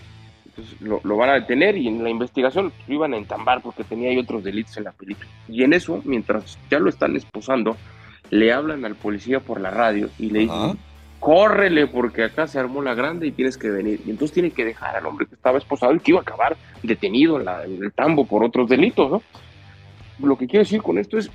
lo, 0.81 1.01
van 1.17 1.31
a 1.31 1.35
detener 1.35 1.77
y 1.77 1.89
en 1.89 2.05
la 2.05 2.11
investigación 2.11 2.73
lo 2.87 2.95
iban 2.95 3.15
a 3.15 3.17
entambar 3.17 3.61
porque 3.63 3.83
tenía 3.83 4.11
ahí 4.11 4.19
otros 4.19 4.45
delitos 4.45 4.77
en 4.77 4.85
la 4.85 4.93
película. 4.93 5.29
Y 5.49 5.65
en 5.65 5.73
eso, 5.73 6.01
mientras 6.05 6.59
ya 6.71 6.79
lo 6.79 6.89
están 6.89 7.17
esposando, 7.17 7.77
le 8.31 8.53
hablan 8.53 8.85
al 8.85 8.95
policía 8.95 9.41
por 9.41 9.61
la 9.61 9.71
radio 9.71 10.11
y 10.19 10.31
le 10.31 10.41
dicen, 10.41 10.79
córrele 11.19 11.87
porque 11.87 12.23
acá 12.23 12.47
se 12.47 12.59
armó 12.59 12.83
la 12.83 12.95
grande 12.95 13.27
y 13.27 13.33
tienes 13.33 13.57
que 13.57 13.71
venir. 13.71 14.01
Y 14.07 14.11
entonces 14.11 14.35
tiene 14.35 14.51
que 14.51 14.65
dejar 14.65 14.95
al 14.95 15.07
hombre 15.07 15.27
que 15.27 15.35
estaba 15.35 15.59
esposado 15.59 15.95
y 15.95 16.01
que 16.01 16.13
iba 16.13 16.21
a 16.21 16.23
acabar 16.23 16.57
detenido 16.83 17.41
en, 17.41 17.49
en 17.49 17.83
el 17.83 17.93
tambo 17.93 18.27
por 18.27 18.45
otros 18.45 18.69
delitos, 18.69 19.11
¿no? 19.11 19.23
Lo 20.21 20.37
que 20.37 20.47
quiero 20.47 20.61
decir 20.61 20.81
con 20.83 20.99
esto 20.99 21.19
es, 21.19 21.31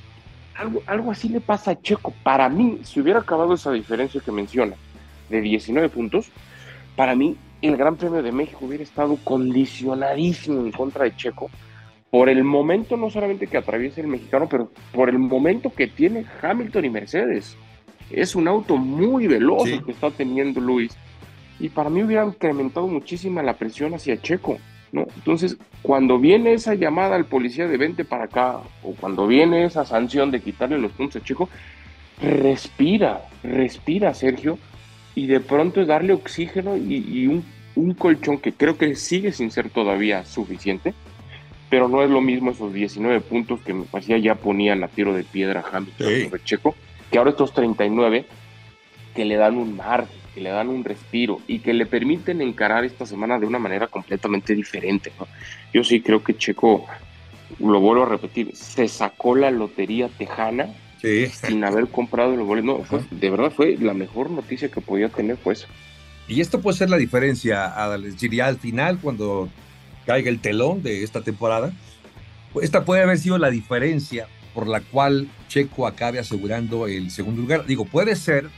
algo, 0.87 1.11
así 1.11 1.29
le 1.29 1.41
pasa 1.41 1.71
a 1.71 1.81
Checo. 1.81 2.13
Para 2.23 2.49
mí, 2.49 2.79
si 2.83 2.99
hubiera 2.99 3.19
acabado 3.19 3.53
esa 3.53 3.71
diferencia 3.71 4.21
que 4.23 4.31
menciona 4.31 4.75
de 5.29 5.41
19 5.41 5.89
puntos, 5.89 6.29
para 6.95 7.15
mí 7.15 7.37
el 7.61 7.77
Gran 7.77 7.95
Premio 7.95 8.21
de 8.21 8.31
México 8.31 8.65
hubiera 8.65 8.83
estado 8.83 9.17
condicionadísimo 9.23 10.61
en 10.61 10.71
contra 10.71 11.05
de 11.05 11.15
Checo 11.15 11.49
por 12.11 12.29
el 12.29 12.43
momento 12.43 12.97
no 12.97 13.09
solamente 13.09 13.47
que 13.47 13.57
atraviesa 13.57 14.01
el 14.01 14.07
mexicano, 14.07 14.47
pero 14.49 14.71
por 14.93 15.09
el 15.09 15.19
momento 15.19 15.71
que 15.71 15.87
tiene 15.87 16.25
Hamilton 16.41 16.85
y 16.85 16.89
Mercedes. 16.89 17.55
Es 18.09 18.35
un 18.35 18.47
auto 18.47 18.77
muy 18.77 19.27
veloz 19.27 19.67
el 19.67 19.83
que 19.83 19.91
está 19.91 20.09
teniendo 20.09 20.59
Luis. 20.59 20.97
y 21.59 21.69
para 21.69 21.89
mí 21.89 22.01
hubiera 22.01 22.25
incrementado 22.25 22.87
muchísima 22.87 23.43
la 23.43 23.57
presión 23.57 23.93
hacia 23.93 24.19
Checo, 24.21 24.57
¿no? 24.91 25.07
Entonces, 25.15 25.57
cuando 25.81 26.19
viene 26.19 26.53
esa 26.53 26.73
llamada 26.75 27.15
al 27.15 27.25
policía 27.25 27.67
de 27.67 27.77
20 27.77 28.05
para 28.05 28.25
acá, 28.25 28.59
o 28.83 28.93
cuando 28.93 29.27
viene 29.27 29.65
esa 29.65 29.85
sanción 29.85 30.31
de 30.31 30.41
quitarle 30.41 30.79
los 30.79 30.91
puntos 30.91 31.21
a 31.21 31.25
Checo, 31.25 31.49
respira, 32.21 33.21
respira 33.43 34.13
Sergio, 34.13 34.57
y 35.15 35.27
de 35.27 35.39
pronto 35.39 35.85
darle 35.85 36.13
oxígeno 36.13 36.77
y, 36.77 37.27
un, 37.27 37.43
un, 37.75 37.93
colchón 37.93 38.37
que 38.37 38.53
creo 38.53 38.77
que 38.77 38.95
sigue 38.95 39.31
sin 39.31 39.51
ser 39.51 39.69
todavía 39.69 40.25
suficiente, 40.25 40.93
pero 41.69 41.87
no 41.87 42.03
es 42.03 42.09
lo 42.09 42.21
mismo 42.21 42.51
esos 42.51 42.73
19 42.73 43.21
puntos 43.21 43.59
que 43.61 43.73
me 43.73 43.83
parecía 43.83 44.17
ya 44.17 44.35
ponían 44.35 44.83
a 44.83 44.87
tiro 44.87 45.13
de 45.13 45.23
piedra 45.23 45.63
Hamilton 45.71 46.07
sobre 46.23 46.43
Checo, 46.43 46.75
que 47.11 47.17
ahora 47.17 47.31
estos 47.31 47.53
39 47.53 48.25
que 49.15 49.25
le 49.25 49.35
dan 49.35 49.57
un 49.57 49.75
margen 49.75 50.18
que 50.39 50.43
le 50.43 50.51
dan 50.51 50.69
un 50.69 50.85
respiro 50.85 51.41
y 51.47 51.59
que 51.59 51.73
le 51.73 51.85
permiten 51.85 52.41
encarar 52.41 52.85
esta 52.85 53.05
semana 53.05 53.37
de 53.37 53.45
una 53.45 53.59
manera 53.59 53.87
completamente 53.87 54.55
diferente. 54.55 55.11
Yo 55.73 55.83
sí 55.83 55.99
creo 55.99 56.23
que 56.23 56.37
Checo, 56.37 56.85
lo 57.59 57.81
vuelvo 57.81 58.03
a 58.03 58.09
repetir, 58.09 58.55
se 58.55 58.87
sacó 58.87 59.35
la 59.35 59.51
lotería 59.51 60.07
tejana 60.07 60.69
sin 61.01 61.63
haber 61.65 61.87
comprado 61.87 62.37
los 62.37 62.47
boletos. 62.47 62.89
No, 62.89 62.99
de 63.11 63.29
verdad 63.29 63.51
fue 63.51 63.75
la 63.81 63.93
mejor 63.93 64.29
noticia 64.29 64.69
que 64.69 64.79
podía 64.79 65.09
tener, 65.09 65.35
pues. 65.35 65.67
Y 66.29 66.39
esto 66.39 66.61
puede 66.61 66.77
ser 66.77 66.89
la 66.89 66.97
diferencia, 66.97 67.73
diría 68.17 68.47
al 68.47 68.59
final, 68.59 68.97
cuando 69.01 69.49
caiga 70.05 70.29
el 70.29 70.39
telón 70.39 70.81
de 70.81 71.03
esta 71.03 71.21
temporada. 71.21 71.73
Esta 72.61 72.85
puede 72.85 73.03
haber 73.03 73.17
sido 73.17 73.37
la 73.37 73.49
diferencia 73.49 74.27
por 74.53 74.67
la 74.67 74.79
cual 74.79 75.27
Checo 75.49 75.85
acabe 75.85 76.17
asegurando 76.17 76.87
el 76.87 77.11
segundo 77.11 77.41
lugar. 77.41 77.65
Digo, 77.65 77.83
puede 77.83 78.15
ser 78.15 78.49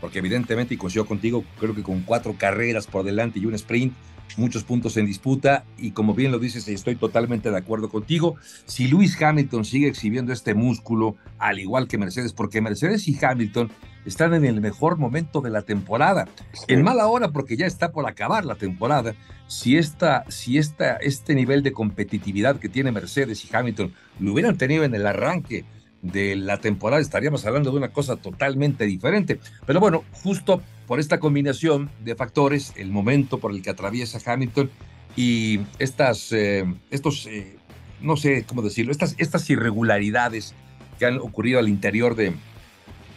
porque 0.00 0.18
evidentemente, 0.18 0.74
y 0.74 0.76
coincido 0.76 1.06
contigo, 1.06 1.44
creo 1.58 1.74
que 1.74 1.82
con 1.82 2.02
cuatro 2.02 2.34
carreras 2.38 2.86
por 2.86 3.04
delante 3.04 3.38
y 3.38 3.46
un 3.46 3.54
sprint, 3.54 3.94
muchos 4.36 4.64
puntos 4.64 4.96
en 4.96 5.06
disputa, 5.06 5.64
y 5.76 5.90
como 5.90 6.14
bien 6.14 6.32
lo 6.32 6.38
dices, 6.38 6.66
estoy 6.68 6.96
totalmente 6.96 7.50
de 7.50 7.58
acuerdo 7.58 7.88
contigo, 7.88 8.36
si 8.64 8.88
Lewis 8.88 9.20
Hamilton 9.20 9.64
sigue 9.64 9.88
exhibiendo 9.88 10.32
este 10.32 10.54
músculo, 10.54 11.16
al 11.38 11.58
igual 11.58 11.88
que 11.88 11.98
Mercedes, 11.98 12.32
porque 12.32 12.60
Mercedes 12.60 13.08
y 13.08 13.18
Hamilton 13.20 13.70
están 14.04 14.32
en 14.34 14.44
el 14.44 14.60
mejor 14.60 14.96
momento 14.96 15.40
de 15.40 15.50
la 15.50 15.62
temporada, 15.62 16.28
en 16.68 16.82
mala 16.82 17.06
hora 17.06 17.30
porque 17.30 17.56
ya 17.56 17.66
está 17.66 17.92
por 17.92 18.08
acabar 18.08 18.44
la 18.44 18.54
temporada, 18.54 19.14
si, 19.46 19.76
esta, 19.76 20.24
si 20.28 20.58
esta, 20.58 20.96
este 20.96 21.34
nivel 21.34 21.62
de 21.62 21.72
competitividad 21.72 22.58
que 22.58 22.68
tiene 22.68 22.92
Mercedes 22.92 23.44
y 23.44 23.54
Hamilton 23.54 23.92
lo 24.20 24.32
hubieran 24.32 24.56
tenido 24.56 24.84
en 24.84 24.94
el 24.94 25.06
arranque, 25.06 25.64
de 26.02 26.36
la 26.36 26.58
temporada 26.60 27.02
estaríamos 27.02 27.44
hablando 27.44 27.70
de 27.70 27.76
una 27.76 27.92
cosa 27.92 28.16
totalmente 28.16 28.86
diferente. 28.86 29.38
Pero 29.66 29.80
bueno, 29.80 30.04
justo 30.12 30.62
por 30.86 30.98
esta 30.98 31.20
combinación 31.20 31.90
de 32.02 32.14
factores, 32.14 32.72
el 32.76 32.90
momento 32.90 33.38
por 33.38 33.52
el 33.52 33.62
que 33.62 33.70
atraviesa 33.70 34.18
Hamilton 34.24 34.70
y 35.16 35.60
estas, 35.78 36.32
eh, 36.32 36.64
estos, 36.90 37.26
eh, 37.26 37.56
no 38.00 38.16
sé 38.16 38.44
cómo 38.44 38.62
decirlo, 38.62 38.92
estas, 38.92 39.14
estas 39.18 39.48
irregularidades 39.50 40.54
que 40.98 41.06
han 41.06 41.18
ocurrido 41.18 41.58
al 41.58 41.68
interior 41.68 42.14
de, 42.14 42.34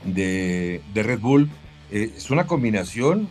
de, 0.05 0.81
Red 0.93 1.19
Bull, 1.19 1.49
eh, 1.91 2.11
es 2.15 2.29
una 2.29 2.47
combinación 2.47 3.29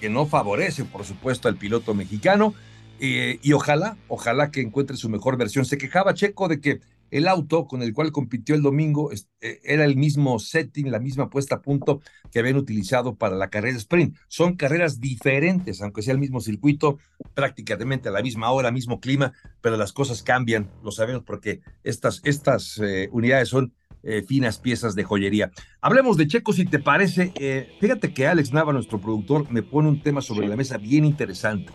que 0.00 0.08
no 0.08 0.26
favorece, 0.26 0.84
por 0.84 1.04
supuesto, 1.04 1.48
al 1.48 1.56
piloto 1.56 1.94
mexicano. 1.94 2.54
y 3.00 3.52
ojalá, 3.54 3.96
ojalá 4.08 4.50
que 4.50 4.60
encuentre 4.60 4.96
su 4.96 5.08
mejor 5.08 5.38
versión. 5.38 5.64
Se 5.64 5.78
quejaba 5.78 6.14
Checo 6.14 6.48
de 6.48 6.60
que 6.60 6.80
el 7.10 7.28
auto 7.28 7.66
con 7.66 7.82
el 7.82 7.92
cual 7.92 8.12
compitió 8.12 8.54
el 8.54 8.62
domingo 8.62 9.10
eh, 9.12 9.60
era 9.64 9.84
el 9.84 9.96
mismo 9.96 10.38
setting, 10.38 10.90
la 10.90 10.98
misma 10.98 11.28
puesta 11.28 11.56
a 11.56 11.62
punto 11.62 12.00
que 12.30 12.38
habían 12.38 12.56
utilizado 12.56 13.16
para 13.16 13.36
la 13.36 13.50
carrera 13.50 13.76
sprint. 13.76 14.16
Son 14.28 14.56
carreras 14.56 15.00
diferentes, 15.00 15.82
aunque 15.82 16.02
sea 16.02 16.12
el 16.12 16.20
mismo 16.20 16.40
circuito, 16.40 16.98
prácticamente 17.34 18.08
a 18.08 18.12
la 18.12 18.22
misma 18.22 18.50
hora, 18.50 18.70
mismo 18.70 19.00
clima, 19.00 19.32
pero 19.60 19.76
las 19.76 19.92
cosas 19.92 20.22
cambian, 20.22 20.70
lo 20.82 20.90
sabemos 20.90 21.24
porque 21.24 21.60
estas, 21.82 22.20
estas 22.24 22.78
eh, 22.78 23.08
unidades 23.12 23.48
son 23.48 23.74
eh, 24.02 24.22
finas 24.26 24.58
piezas 24.58 24.94
de 24.94 25.04
joyería. 25.04 25.50
Hablemos 25.80 26.16
de 26.16 26.26
Checo, 26.26 26.52
si 26.52 26.64
te 26.64 26.78
parece. 26.78 27.32
fíjate 27.80 28.14
que 28.14 28.26
Alex 28.26 28.52
Nava, 28.52 28.72
nuestro 28.72 29.00
productor, 29.00 29.50
me 29.50 29.62
pone 29.62 29.88
un 29.88 30.02
tema 30.02 30.22
sobre 30.22 30.48
la 30.48 30.56
mesa 30.56 30.78
bien 30.78 31.04
interesante. 31.04 31.72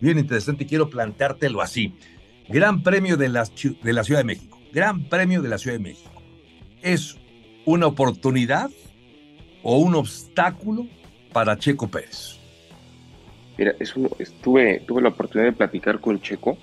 Bien 0.00 0.18
interesante 0.18 0.66
quiero 0.66 0.90
planteártelo 0.90 1.62
así. 1.62 1.94
Gran 2.48 2.82
Premio 2.82 3.16
de 3.16 3.28
la, 3.28 3.44
de 3.82 3.92
la 3.92 4.04
Ciudad 4.04 4.20
de 4.20 4.24
México 4.24 4.61
Gran 4.72 5.04
Premio 5.04 5.42
de 5.42 5.48
la 5.48 5.58
Ciudad 5.58 5.76
de 5.76 5.82
México. 5.82 6.10
¿Es 6.80 7.16
una 7.66 7.86
oportunidad 7.86 8.70
o 9.62 9.76
un 9.78 9.94
obstáculo 9.94 10.86
para 11.32 11.58
Checo 11.58 11.88
Pérez? 11.88 12.38
Mira, 13.58 13.74
estuve, 13.78 14.80
tuve 14.80 15.02
la 15.02 15.10
oportunidad 15.10 15.50
de 15.50 15.56
platicar 15.56 16.00
con 16.00 16.20
Checo. 16.20 16.56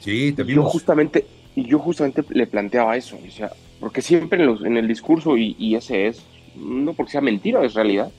Sí, 0.00 0.32
te 0.32 0.44
Yo 0.46 0.62
justamente, 0.64 1.26
y 1.54 1.66
yo 1.66 1.78
justamente 1.78 2.24
le 2.30 2.46
planteaba 2.46 2.96
eso, 2.96 3.18
o 3.26 3.30
sea, 3.30 3.52
porque 3.80 4.02
siempre 4.02 4.40
en, 4.40 4.46
los, 4.46 4.64
en 4.64 4.76
el 4.76 4.88
discurso, 4.88 5.36
y, 5.36 5.54
y, 5.58 5.76
ese 5.76 6.08
es, 6.08 6.24
no 6.56 6.94
porque 6.94 7.12
sea 7.12 7.20
mentira, 7.20 7.64
es 7.64 7.74
realidad, 7.74 8.10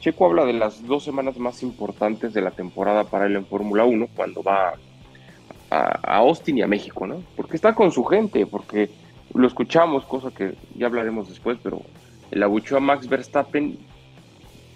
Checo 0.00 0.26
habla 0.26 0.44
de 0.46 0.54
las 0.54 0.86
dos 0.86 1.04
semanas 1.04 1.38
más 1.38 1.62
importantes 1.62 2.32
de 2.32 2.40
la 2.40 2.50
temporada 2.50 3.04
para 3.04 3.26
él 3.26 3.36
en 3.36 3.46
Fórmula 3.46 3.84
1, 3.84 4.08
cuando 4.16 4.42
va 4.42 4.74
a, 5.70 6.16
Austin 6.18 6.58
y 6.58 6.62
a 6.62 6.66
México, 6.66 7.06
¿no? 7.06 7.22
Porque 7.36 7.56
está 7.56 7.74
con 7.74 7.92
su 7.92 8.04
gente, 8.04 8.46
porque 8.46 8.90
lo 9.34 9.46
escuchamos, 9.46 10.04
cosa 10.04 10.30
que 10.30 10.54
ya 10.74 10.86
hablaremos 10.86 11.28
después, 11.28 11.58
pero 11.62 11.82
el 12.30 12.42
abucheo 12.42 12.78
a 12.78 12.80
Max 12.80 13.08
Verstappen 13.08 13.78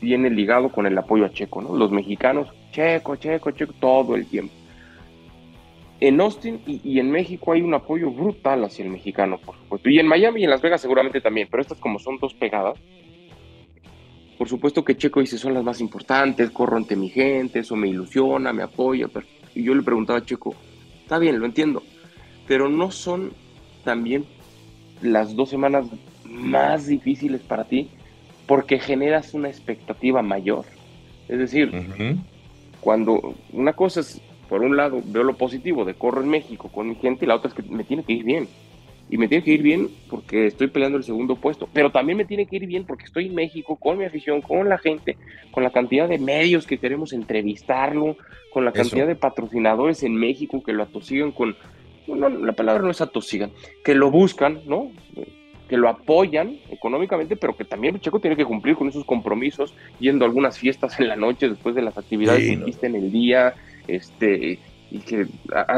viene 0.01 0.31
ligado 0.31 0.71
con 0.71 0.87
el 0.87 0.97
apoyo 0.97 1.25
a 1.25 1.33
Checo, 1.33 1.63
¿no? 1.63 1.77
Los 1.77 1.91
mexicanos, 1.91 2.49
Checo, 2.71 3.17
Checo, 3.17 3.51
Checo, 3.51 3.73
todo 3.81 4.15
el 4.15 4.27
tiempo. 4.27 4.55
En 6.01 6.21
Austin 6.21 6.61
y, 6.67 6.99
en 6.99 7.11
México 7.11 7.53
hay 7.53 7.63
un 7.63 7.73
apoyo 7.73 8.11
brutal 8.11 8.65
hacia 8.65 8.85
el 8.85 8.91
mexicano, 8.91 9.39
por 9.39 9.57
supuesto. 9.57 9.89
Y 9.89 9.99
en 9.99 10.07
Miami 10.07 10.41
y 10.41 10.45
en 10.45 10.51
Las 10.51 10.61
Vegas 10.61 10.81
seguramente 10.81 11.21
también, 11.21 11.49
pero 11.51 11.63
estas 11.63 11.79
como 11.79 11.99
son 11.99 12.19
dos 12.19 12.35
pegadas. 12.35 12.79
Por 14.37 14.49
supuesto 14.49 14.85
que 14.85 14.97
Checo 14.97 15.21
dice, 15.21 15.39
son 15.39 15.55
las 15.55 15.63
más 15.63 15.81
importantes, 15.81 16.51
corro 16.51 16.77
ante 16.77 16.97
mi 16.97 17.09
gente, 17.09 17.61
eso 17.61 17.77
me 17.77 17.89
ilusiona, 17.89 18.53
me 18.53 18.65
apoya. 18.65 19.09
Y 19.55 19.63
yo 19.63 19.75
le 19.75 19.83
preguntaba 19.83 20.19
a 20.19 20.25
Checo, 20.25 20.55
Está 21.05 21.19
bien, 21.19 21.39
lo 21.39 21.45
entiendo. 21.45 21.83
Pero 22.49 22.71
no 22.71 22.91
son 22.91 23.33
también 23.85 24.25
las 25.03 25.37
dos 25.37 25.51
semanas 25.51 25.85
más 26.25 26.87
difíciles 26.87 27.43
para 27.43 27.65
ti 27.65 27.91
porque 28.47 28.79
generas 28.79 29.35
una 29.35 29.49
expectativa 29.49 30.23
mayor. 30.23 30.65
Es 31.29 31.39
decir, 31.39 31.71
cuando 32.81 33.35
una 33.53 33.75
cosa 33.75 34.01
es, 34.01 34.21
por 34.49 34.63
un 34.63 34.79
lado, 34.79 35.03
veo 35.05 35.25
lo 35.25 35.37
positivo 35.37 35.85
de 35.85 35.95
corro 35.95 36.23
en 36.23 36.29
México 36.29 36.69
con 36.69 36.89
mi 36.89 36.95
gente 36.95 37.27
y 37.27 37.29
la 37.29 37.37
otra 37.37 37.49
es 37.49 37.55
que 37.55 37.63
me 37.63 37.85
tiene 37.85 38.03
que 38.03 38.15
ir 38.15 38.25
bien. 38.25 38.49
Y 39.15 39.17
me 39.17 39.29
tiene 39.29 39.45
que 39.45 39.53
ir 39.53 39.63
bien 39.63 39.91
porque 40.11 40.49
estoy 40.49 40.67
peleando 40.67 40.99
el 40.99 41.05
segundo 41.05 41.37
puesto, 41.37 41.69
pero 41.73 41.93
también 41.93 42.19
me 42.19 42.25
tiene 42.25 42.47
que 42.47 42.57
ir 42.57 42.67
bien 42.67 42.85
porque 42.85 43.05
estoy 43.05 43.27
en 43.27 43.37
México 43.37 43.77
con 43.77 43.97
mi 43.97 44.05
afición, 44.05 44.41
con 44.41 44.69
la 44.69 44.77
gente, 44.77 45.17
con 45.53 45.63
la 45.63 45.71
cantidad 45.71 46.09
de 46.09 46.19
medios 46.19 46.67
que 46.67 46.79
queremos 46.79 47.13
entrevistarlo, 47.13 48.17
con 48.53 48.65
la 48.65 48.73
cantidad 48.73 49.07
de 49.07 49.15
patrocinadores 49.15 50.03
en 50.03 50.17
México 50.17 50.65
que 50.65 50.73
lo 50.73 50.83
atosigan 50.83 51.31
con, 51.31 51.55
no, 52.09 52.29
la 52.29 52.55
palabra 52.55 52.83
no 52.83 52.91
es 52.91 53.01
atosigan, 53.01 53.53
que 53.85 53.95
lo 53.95 54.11
buscan, 54.11 54.63
¿no? 54.67 54.91
Que 55.69 55.77
lo 55.77 55.89
apoyan 55.89 56.59
económicamente, 56.69 57.37
pero 57.37 57.57
que 57.57 57.65
también 57.65 58.01
Checo 58.01 58.19
tiene 58.19 58.35
que 58.35 58.45
cumplir 58.45 58.75
con 58.75 58.89
esos 58.89 59.05
compromisos, 59.05 59.77
yendo 60.01 60.25
a 60.25 60.27
algunas 60.27 60.59
fiestas 60.59 60.99
en 60.99 61.07
la 61.07 61.15
noche 61.15 61.49
después 61.49 61.77
de 61.77 61.83
las 61.83 61.97
actividades 61.97 62.41
que 62.41 62.55
hiciste 62.55 62.89
en 62.89 62.97
el 62.97 63.13
día, 63.13 63.55
este, 63.87 64.59
y 64.91 64.99
que 64.99 65.29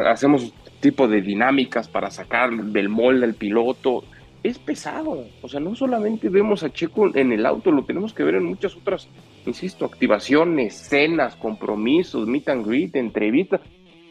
hacemos 0.07 0.55
tipo 0.80 1.09
de 1.09 1.23
dinámicas 1.23 1.88
para 1.88 2.11
sacar 2.11 2.50
del 2.50 2.88
molde 2.88 3.25
al 3.25 3.35
piloto. 3.35 4.04
Es 4.42 4.59
pesado, 4.59 5.25
o 5.42 5.49
sea, 5.49 5.59
no 5.59 5.75
solamente 5.75 6.28
vemos 6.28 6.62
a 6.62 6.71
Checo 6.71 7.16
en 7.16 7.33
el 7.33 7.45
auto, 7.47 7.73
lo 7.73 7.85
tenemos 7.85 8.12
que 8.12 8.23
ver 8.23 8.37
en 8.37 8.45
muchas 8.45 8.76
otras 8.76 9.09
insisto, 9.45 9.85
activaciones, 9.85 10.75
cenas, 10.75 11.37
compromisos, 11.37 12.26
meet 12.28 12.49
and 12.49 12.66
greet, 12.66 12.97
entrevistas. 12.97 13.61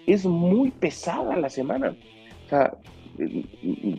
Es 0.05 0.25
muy 0.25 0.71
pesada 0.71 1.35
la 1.37 1.49
semana. 1.49 1.95
O 2.45 2.49
sea, 2.49 2.73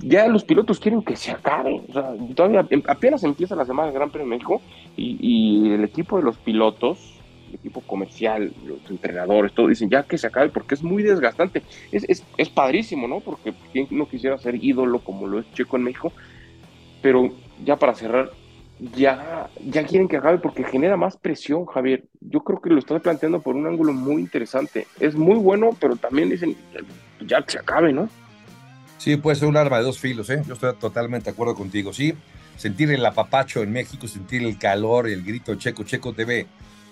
ya 0.03 0.29
los 0.29 0.45
pilotos 0.45 0.81
quieren 0.81 1.03
que 1.03 1.17
se 1.17 1.31
acabe. 1.31 1.83
O 1.89 1.93
sea, 1.93 2.15
todavía 2.35 2.67
em, 2.71 2.83
apenas 2.87 3.25
empieza 3.25 3.57
la 3.57 3.65
semana 3.65 3.89
del 3.89 3.95
Gran 3.95 4.11
Premio 4.11 4.29
de 4.29 4.37
México 4.37 4.61
y, 4.97 5.71
el 5.71 5.85
equipo 5.85 6.17
de 6.17 6.23
los 6.23 6.37
pilotos, 6.39 7.16
el 7.49 7.55
equipo 7.55 7.81
comercial, 7.81 8.53
los 8.65 8.79
entrenadores, 8.91 9.53
todo 9.53 9.69
dicen 9.69 9.91
ya 9.91 10.03
que 10.03 10.19
se 10.19 10.27
acabe 10.27 10.49
porque 10.49 10.75
es 10.75 10.83
muy 10.83 11.03
desgastante. 11.03 11.63
Es, 11.93 12.05
es, 12.09 12.25
es 12.37 12.49
padrísimo, 12.49 13.09
¿no? 13.09 13.21
Porque 13.21 13.55
quien 13.73 13.87
no 13.91 14.09
quisiera 14.09 14.39
ser 14.39 14.63
ídolo 14.63 15.01
como 15.01 15.27
lo 15.27 15.41
es 15.41 15.53
Checo 15.53 15.77
en 15.77 15.85
México. 15.85 16.13
Pero 17.03 17.31
ya 17.65 17.77
para 17.77 17.95
cerrar, 17.95 18.31
ya, 18.95 19.49
ya 19.65 19.85
quieren 19.85 20.09
que 20.09 20.17
acabe 20.17 20.39
porque 20.39 20.65
genera 20.65 20.97
más 20.97 21.17
presión, 21.17 21.67
Javier. 21.67 22.05
Yo 22.21 22.41
creo 22.41 22.61
que 22.61 22.71
lo 22.71 22.79
estás 22.79 23.01
planteando 23.01 23.41
por 23.41 23.55
un 23.55 23.67
ángulo 23.67 23.93
muy 23.93 24.21
interesante. 24.23 24.87
Es 25.01 25.15
muy 25.15 25.37
bueno, 25.37 25.71
pero 25.81 25.97
también 25.97 26.31
dicen, 26.31 26.57
ya 27.21 27.43
que 27.43 27.53
se 27.53 27.59
acabe, 27.59 27.93
¿no? 27.93 28.09
Sí, 28.99 29.17
puede 29.17 29.37
ser 29.37 29.49
un 29.49 29.57
arma 29.57 29.79
de 29.79 29.85
dos 29.85 29.99
filos, 29.99 30.31
¿eh? 30.31 30.43
Yo 30.47 30.55
estoy 30.55 30.75
totalmente 30.75 31.27
de 31.27 31.31
acuerdo 31.33 31.55
contigo. 31.55 31.93
Sí, 31.93 32.15
sentir 32.57 32.91
el 32.91 33.05
apapacho 33.05 33.63
en 33.63 33.73
México, 33.73 34.09
sentir 34.09 34.43
el 34.43 34.59
calor, 34.59 35.09
el 35.09 35.23
grito 35.23 35.55
checo, 35.55 35.85
checo 35.85 36.13
debe, 36.13 36.47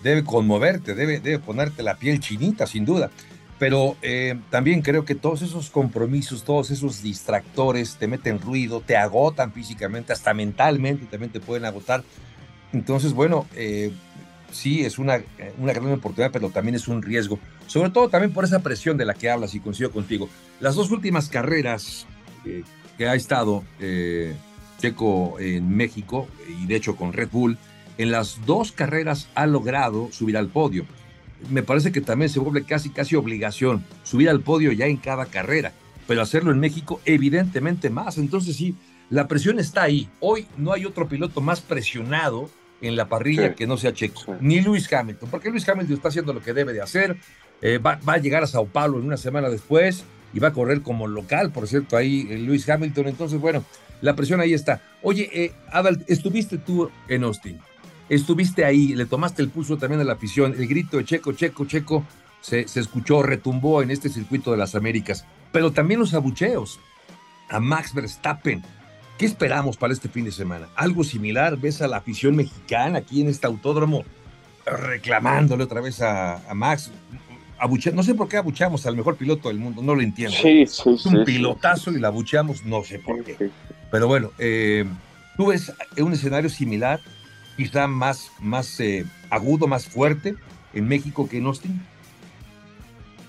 debe 0.05 0.23
conmoverte, 0.23 0.95
debe, 0.95 1.19
debe 1.19 1.41
ponerte 1.41 1.83
la 1.83 1.97
piel 1.97 2.21
chinita, 2.21 2.67
sin 2.69 2.85
duda. 2.85 3.11
Pero 3.59 3.97
eh, 4.03 4.39
también 4.51 4.83
creo 4.83 5.05
que 5.05 5.15
todos 5.15 5.41
esos 5.43 5.71
compromisos, 5.71 6.45
todos 6.45 6.71
esos 6.71 7.03
distractores 7.03 7.97
te 7.97 8.07
meten 8.07 8.39
ruido, 8.39 8.83
te 8.83 8.97
agotan 8.97 9.53
físicamente, 9.53 10.13
hasta 10.13 10.35
mentalmente 10.35 11.07
también 11.07 11.33
te 11.33 11.41
pueden 11.41 11.65
agotar. 11.65 12.05
Entonces, 12.73 13.15
bueno, 13.15 13.47
eh, 13.55 13.93
sí 14.53 14.85
es 14.85 14.99
una, 14.99 15.23
una 15.59 15.73
gran 15.73 15.93
oportunidad, 15.93 16.33
pero 16.33 16.51
también 16.51 16.75
es 16.75 16.87
un 16.87 17.01
riesgo. 17.01 17.39
Sobre 17.67 17.91
todo 17.91 18.11
también 18.11 18.33
por 18.33 18.45
esa 18.45 18.59
presión 18.59 18.99
de 18.99 19.07
la 19.07 19.15
que 19.15 19.31
hablas 19.31 19.55
y 19.55 19.61
coincido 19.61 19.91
contigo. 19.91 20.29
Las 20.61 20.75
dos 20.75 20.91
últimas 20.91 21.29
carreras 21.29 22.07
eh, 22.45 22.63
que 22.99 23.09
ha 23.09 23.15
estado 23.15 23.65
Checo 24.79 25.41
en 25.41 25.75
México, 25.75 26.29
y 26.61 26.67
de 26.67 26.77
hecho 26.77 26.97
con 26.97 27.15
Red 27.15 27.31
Bull, 27.33 27.57
en 27.99 28.11
las 28.11 28.45
dos 28.47 28.73
carreras 28.73 29.29
ha 29.35 29.47
logrado 29.47 30.09
subir 30.13 30.37
al 30.37 30.49
podio 30.49 30.85
me 31.51 31.63
parece 31.63 31.93
que 31.93 32.01
también 32.01 32.29
se 32.29 32.41
vuelve 32.41 32.65
casi, 32.65 32.91
casi 32.91 33.17
obligación 33.17 33.85
subir 34.03 34.29
al 34.29 34.41
podio 34.41 34.73
ya 34.73 34.87
en 34.87 34.97
cada 34.97 35.27
carrera, 35.27 35.73
pero 36.07 36.23
hacerlo 36.23 36.53
en 36.53 36.61
México 36.61 37.01
evidentemente 37.05 37.91
más. 37.91 38.19
Entonces 38.19 38.57
sí, 38.57 38.75
la 39.11 39.29
presión 39.29 39.59
está 39.59 39.83
ahí. 39.83 40.09
Hoy 40.21 40.47
no 40.57 40.73
hay 40.73 40.85
otro 40.85 41.09
piloto 41.09 41.41
más 41.41 41.61
presionado 41.61 42.51
en 42.81 42.97
la 42.97 43.09
parrilla 43.09 43.55
que 43.55 43.67
no 43.67 43.77
sea 43.77 43.95
Checo, 43.95 44.37
ni 44.41 44.61
Luis 44.61 44.93
Hamilton, 44.93 45.31
porque 45.31 45.49
Luis 45.49 45.67
Hamilton 45.67 45.97
está 45.97 46.09
haciendo 46.09 46.35
lo 46.35 46.43
que 46.43 46.53
debe 46.53 46.73
de 46.75 46.83
hacer, 46.83 47.17
eh, 47.63 47.79
va, 47.79 47.99
a 48.05 48.19
llegar 48.19 48.43
a 48.43 48.47
Sao 48.47 48.67
Paulo 48.67 48.99
en 48.99 49.07
una 49.07 49.17
semana 49.17 49.49
después 49.49 50.05
y 50.35 50.39
va 50.39 50.49
a 50.49 50.53
correr 50.53 50.83
como 50.83 51.07
local, 51.07 51.51
por 51.51 51.67
cierto, 51.67 51.97
ahí 51.97 52.27
eh, 52.29 52.39
Luis 52.39 52.69
Hamilton. 52.69 53.09
Entonces, 53.09 53.41
bueno, 53.41 53.65
la 54.03 54.15
presión 54.15 54.41
ahí 54.41 54.53
está. 54.53 54.83
Oye, 55.03 55.31
eh, 55.33 55.53
Adal, 55.71 56.05
estuviste 56.09 56.59
tú 56.59 56.91
en 57.09 57.25
Austin 57.25 57.59
estuviste 58.09 58.65
ahí, 58.65 58.95
le 58.95 59.07
tomaste 59.07 59.43
el 59.43 59.49
pulso 59.49 59.77
también 59.77 60.01
a 60.01 60.05
la 60.05 60.15
afición, 60.15 60.55
el 60.57 60.67
grito 60.67 60.97
de 60.97 61.05
Checo, 61.05 61.33
Checo, 61.33 61.65
Checo 61.65 62.05
se, 62.41 62.69
se 62.69 62.81
escuchó, 62.81 63.23
retumbó 63.23 63.83
en 63.83 63.91
este 63.91 64.09
circuito 64.09 64.51
de 64.51 64.59
las 64.59 64.75
Américas, 64.75 65.25
pero 65.53 65.73
también 65.73 66.01
los 66.01 66.15
abucheos 66.15 66.81
a 67.49 67.61
Max 67.61 67.95
Verstappen. 67.95 68.63
¿Qué 69.19 69.27
esperamos 69.27 69.77
para 69.77 69.93
este 69.93 70.09
fin 70.09 70.25
de 70.25 70.33
semana? 70.33 70.69
¿Algo 70.75 71.05
similar? 71.05 71.57
¿Ves 71.57 71.81
a 71.83 71.89
la 71.89 71.99
afición 71.99 72.35
mexicana 72.35 72.99
aquí 72.99 73.21
en 73.21 73.29
este 73.29 73.47
autódromo 73.47 74.05
reclamándole 74.67 75.65
otra 75.65 75.81
vez 75.81 76.01
a, 76.03 76.43
Max? 76.55 76.91
no 77.93 78.03
sé 78.03 78.15
por 78.15 78.29
qué 78.29 78.37
abuchamos 78.37 78.85
al 78.87 78.97
mejor 78.97 79.17
piloto 79.17 79.49
del 79.49 79.59
mundo, 79.59 79.83
no 79.83 79.95
lo 79.95 80.03
entiendo. 80.03 80.37
Sí, 80.37 80.67
sí, 80.67 80.91
es 80.91 81.07
un 81.07 81.25
pilotazo 81.25 81.93
y 81.93 82.01
la 82.01 82.09
abucheamos, 82.09 82.65
no 82.65 82.83
sé 82.83 82.99
por 82.99 83.23
qué. 83.23 83.51
Pero 83.91 84.09
bueno, 84.09 84.33
eh, 84.39 84.85
tú 85.37 85.47
ves 85.47 85.73
un 85.97 86.13
escenario 86.13 86.51
similar 86.51 87.01
quizá 87.57 87.87
más, 87.87 88.31
más 88.41 88.79
eh, 88.81 89.05
agudo, 89.31 89.67
más 89.67 89.87
fuerte 89.87 90.35
en 90.73 90.89
México 90.89 91.29
que 91.29 91.39
en 91.39 91.47
Austin? 91.47 91.81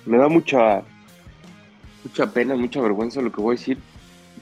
Me 0.05 0.17
da 0.17 0.27
mucha, 0.27 0.81
mucha 2.03 2.31
pena, 2.31 2.55
mucha 2.55 2.81
vergüenza 2.81 3.21
lo 3.21 3.31
que 3.31 3.41
voy 3.41 3.55
a 3.55 3.59
decir, 3.59 3.77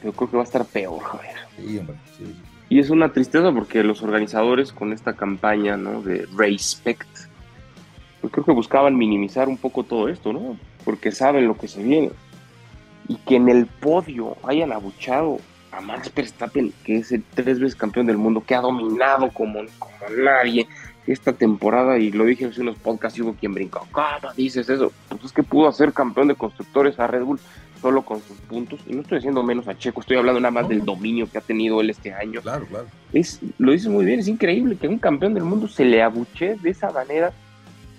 pero 0.01 0.13
creo 0.13 0.29
que 0.29 0.37
va 0.37 0.43
a 0.43 0.45
estar 0.45 0.65
peor, 0.65 1.01
Javier. 1.01 1.35
Sí, 1.57 1.77
hombre, 1.77 1.95
sí. 2.17 2.35
Y 2.69 2.79
es 2.79 2.89
una 2.89 3.13
tristeza 3.13 3.51
porque 3.51 3.83
los 3.83 4.01
organizadores 4.01 4.71
con 4.71 4.93
esta 4.93 5.13
campaña 5.13 5.77
¿no? 5.77 6.01
de 6.01 6.27
Respect, 6.35 7.07
pues 8.19 8.33
creo 8.33 8.45
que 8.45 8.51
buscaban 8.51 8.97
minimizar 8.97 9.47
un 9.47 9.57
poco 9.57 9.83
todo 9.83 10.07
esto, 10.07 10.33
¿no? 10.33 10.57
Porque 10.83 11.11
saben 11.11 11.47
lo 11.47 11.57
que 11.57 11.67
se 11.67 11.83
viene. 11.83 12.11
Y 13.07 13.17
que 13.17 13.35
en 13.35 13.49
el 13.49 13.67
podio 13.67 14.37
hayan 14.43 14.71
abuchado 14.71 15.37
a 15.75 15.81
Max 15.81 16.11
Verstappen, 16.13 16.73
que 16.83 16.97
es 16.97 17.11
el 17.11 17.23
tres 17.33 17.59
veces 17.59 17.75
campeón 17.75 18.05
del 18.05 18.17
mundo, 18.17 18.43
que 18.45 18.55
ha 18.55 18.61
dominado 18.61 19.29
como, 19.29 19.61
como 19.79 19.93
nadie 20.23 20.67
esta 21.07 21.33
temporada, 21.33 21.97
y 21.97 22.11
lo 22.11 22.25
dije 22.25 22.45
en 22.45 22.61
unos 22.61 22.77
podcasts, 22.77 23.19
hubo 23.19 23.33
quien 23.33 23.53
brincó, 23.53 23.85
¿cómo 23.91 24.07
dices 24.37 24.69
eso? 24.69 24.91
Pues 25.09 25.25
es 25.25 25.31
que 25.33 25.43
pudo 25.43 25.67
hacer 25.67 25.91
campeón 25.91 26.29
de 26.29 26.35
constructores 26.35 26.97
a 26.99 27.07
Red 27.07 27.23
Bull 27.23 27.39
solo 27.81 28.03
con 28.03 28.21
sus 28.21 28.37
puntos, 28.37 28.79
y 28.87 28.93
no 28.93 29.01
estoy 29.01 29.17
diciendo 29.17 29.43
menos 29.43 29.67
a 29.67 29.77
Checo, 29.77 29.99
estoy 29.99 30.15
hablando 30.15 30.39
nada 30.39 30.51
más 30.51 30.69
del 30.69 30.85
dominio 30.85 31.29
que 31.29 31.37
ha 31.37 31.41
tenido 31.41 31.81
él 31.81 31.89
este 31.89 32.13
año. 32.13 32.41
Claro, 32.41 32.65
claro. 32.67 32.85
Es, 33.11 33.41
lo 33.57 33.73
dices 33.73 33.89
muy 33.89 34.05
bien, 34.05 34.21
es 34.21 34.29
increíble 34.29 34.77
que 34.77 34.87
a 34.87 34.89
un 34.89 34.99
campeón 34.99 35.33
del 35.33 35.43
mundo 35.43 35.67
se 35.67 35.83
le 35.83 36.01
abuche 36.01 36.55
de 36.55 36.69
esa 36.69 36.91
manera, 36.91 37.33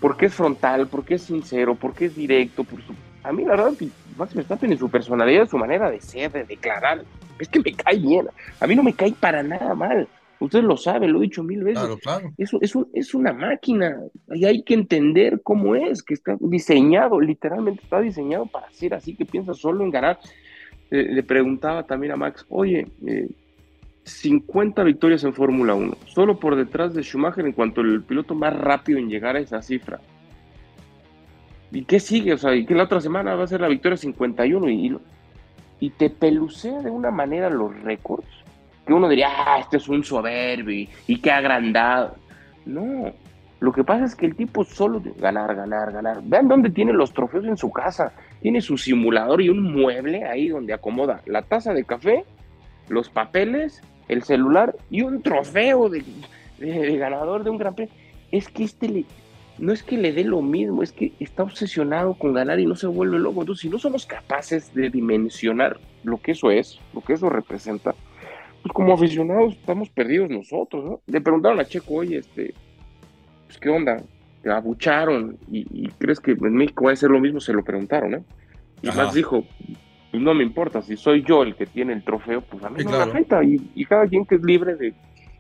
porque 0.01 0.27
es 0.27 0.35
frontal, 0.35 0.89
porque 0.89 1.17
es 1.17 1.23
sincero, 1.23 1.75
porque 1.75 2.07
es 2.07 2.17
directo, 2.17 2.65
por 2.65 2.81
su... 2.83 2.95
A 3.23 3.33
mí 3.33 3.43
la 3.45 3.51
verdad, 3.51 3.73
Max 4.17 4.35
Verstappen 4.35 4.73
en 4.73 4.79
su 4.79 4.89
personalidad, 4.89 5.49
su 5.49 5.59
manera 5.59 5.91
de 5.91 6.01
ser, 6.01 6.33
de 6.33 6.45
declarar, 6.45 7.03
es 7.39 7.49
que 7.49 7.61
me 7.61 7.73
cae 7.73 7.99
bien. 7.99 8.29
A 8.61 8.67
mí 8.67 8.75
no 8.75 8.83
me 8.83 8.95
cae 8.95 9.13
para 9.13 9.43
nada 9.43 9.75
mal. 9.75 10.09
Ustedes 10.41 10.65
lo 10.65 10.77
saben, 10.77 11.13
lo 11.13 11.21
he 11.21 11.23
dicho 11.23 11.43
mil 11.43 11.63
veces. 11.63 11.81
Claro, 11.81 11.99
claro. 11.99 12.33
Es, 12.37 12.53
es 12.93 13.15
una 13.15 13.33
máquina 13.33 13.99
y 14.33 14.45
hay 14.45 14.63
que 14.63 14.75
entender 14.75 15.41
cómo 15.43 15.75
es, 15.75 16.03
que 16.03 16.15
está 16.15 16.37
diseñado, 16.41 17.21
literalmente 17.21 17.83
está 17.83 18.01
diseñado 18.01 18.47
para 18.47 18.71
ser 18.71 18.95
así, 18.95 19.15
que 19.15 19.25
piensa 19.25 19.55
solo 19.55 19.85
en 19.85 19.91
ganar. 19.91 20.19
le 20.91 21.23
preguntaba 21.23 21.85
también 21.85 22.13
a 22.13 22.17
Max, 22.17 22.45
oye, 22.49 22.87
50 24.05 24.83
eh, 24.83 24.85
victorias 24.85 25.25
en 25.25 25.33
Fórmula 25.33 25.75
1, 25.75 25.97
solo 26.07 26.39
por 26.39 26.57
detrás 26.57 26.95
de 26.95 27.03
Schumacher 27.03 27.47
en 27.47 27.53
cuanto 27.53 27.81
el 27.81 28.03
piloto 28.03 28.35
más 28.35 28.55
rápido 28.55 28.99
en 28.99 29.09
llegar 29.09 29.37
a 29.37 29.41
esa 29.41 29.63
cifra. 29.63 30.01
¿Y 31.75 31.85
qué 31.85 31.99
sigue? 32.01 32.33
O 32.33 32.39
sea, 32.39 32.55
y 32.55 32.65
que 32.65 32.75
la 32.75 32.85
otra 32.85 33.01
semana 33.01 33.35
va 33.35 33.45
a 33.45 33.49
ser 33.49 33.61
la 33.61 33.69
victoria 33.69 33.97
51 33.97 34.69
y, 34.71 34.97
y 35.81 35.91
te 35.91 36.09
pelucea 36.09 36.81
de 36.81 36.91
una 36.91 37.11
manera 37.11 37.51
los 37.51 37.79
récords, 37.83 38.29
que 38.87 38.93
uno 38.93 39.09
diría, 39.09 39.29
ah, 39.29 39.59
este 39.59 39.79
es 39.79 39.89
un 39.89 40.05
soberbio 40.05 40.89
y 41.07 41.21
qué 41.21 41.31
agrandado. 41.31 42.17
No, 42.65 43.13
lo 43.65 43.73
que 43.73 43.83
pasa 43.83 44.05
es 44.05 44.15
que 44.15 44.27
el 44.27 44.37
tipo 44.37 44.63
solo 44.63 45.01
de 45.01 45.13
ganar, 45.13 45.55
ganar, 45.55 45.91
ganar. 45.91 46.21
Vean 46.23 46.49
dónde 46.49 46.71
tiene 46.71 46.93
los 46.93 47.13
trofeos 47.13 47.47
en 47.47 47.57
su 47.57 47.71
casa. 47.73 48.13
Tiene 48.41 48.61
su 48.61 48.77
simulador 48.77 49.41
y 49.41 49.49
un 49.49 49.73
mueble 49.73 50.25
ahí 50.25 50.49
donde 50.49 50.75
acomoda 50.75 51.23
la 51.27 51.43
taza 51.43 51.73
de 51.73 51.85
café, 51.85 52.25
los 52.89 53.09
papeles, 53.09 53.83
el 54.09 54.23
celular 54.23 54.77
y 54.91 55.03
un 55.03 55.23
trofeo 55.23 55.89
de, 55.89 56.05
de 56.59 56.97
ganador 56.99 57.43
de 57.43 57.51
un 57.51 57.57
gran 57.57 57.75
premio. 57.75 57.95
Es 58.31 58.49
que 58.49 58.65
este 58.65 58.89
le, 58.89 59.05
no 59.59 59.73
es 59.73 59.83
que 59.83 59.97
le 59.97 60.13
dé 60.13 60.25
lo 60.25 60.43
mismo, 60.43 60.83
es 60.83 60.93
que 60.93 61.13
está 61.21 61.43
obsesionado 61.43 62.15
con 62.15 62.33
ganar 62.33 62.59
y 62.59 62.67
no 62.67 62.75
se 62.75 62.87
vuelve 62.87 63.19
loco. 63.19 63.41
Entonces, 63.41 63.63
si 63.63 63.69
no 63.69 63.79
somos 63.79 64.07
capaces 64.07 64.75
de 64.75 64.91
dimensionar 64.91 65.79
lo 66.03 66.19
que 66.19 66.33
eso 66.33 66.51
es, 66.51 66.81
lo 66.93 67.01
que 67.01 67.15
eso 67.15 67.29
representa, 67.31 67.95
pues 68.63 68.73
como 68.73 68.95
aficionados 68.95 69.55
estamos 69.55 69.91
perdidos 69.91 70.31
nosotros, 70.31 70.85
¿no? 70.85 71.01
Le 71.07 71.21
preguntaron 71.21 71.61
a 71.61 71.65
Checo, 71.65 71.95
oye, 71.95 72.19
este, 72.19 72.55
pues 73.47 73.59
qué 73.59 73.69
onda, 73.69 74.03
te 74.43 74.51
abucharon 74.51 75.39
y, 75.51 75.89
crees 75.99 76.21
que 76.21 76.33
en 76.33 76.55
México 76.55 76.87
va 76.87 76.93
a 76.93 76.97
ser 76.97 77.11
lo 77.11 77.21
mismo, 77.21 77.41
se 77.41 77.53
lo 77.53 77.63
preguntaron, 77.63 78.15
¿eh? 78.15 78.23
Y 78.83 78.89
más 78.89 79.15
dijo, 79.15 79.45
pues 80.11 80.23
no 80.23 80.35
me 80.35 80.43
importa, 80.43 80.83
si 80.83 80.97
soy 80.97 81.23
yo 81.23 81.43
el 81.43 81.55
que 81.55 81.67
tiene 81.67 81.93
el 81.93 82.05
trofeo, 82.05 82.43
pues 82.43 82.63
a 82.65 82.71
mí 82.71 82.85
no 82.85 82.91
me 82.91 82.97
afecta 82.99 83.43
y, 83.43 83.61
y, 83.75 83.85
cada 83.85 84.07
quien 84.07 84.27
que 84.27 84.35
es 84.35 84.43
libre 84.43 84.75
de, 84.75 84.93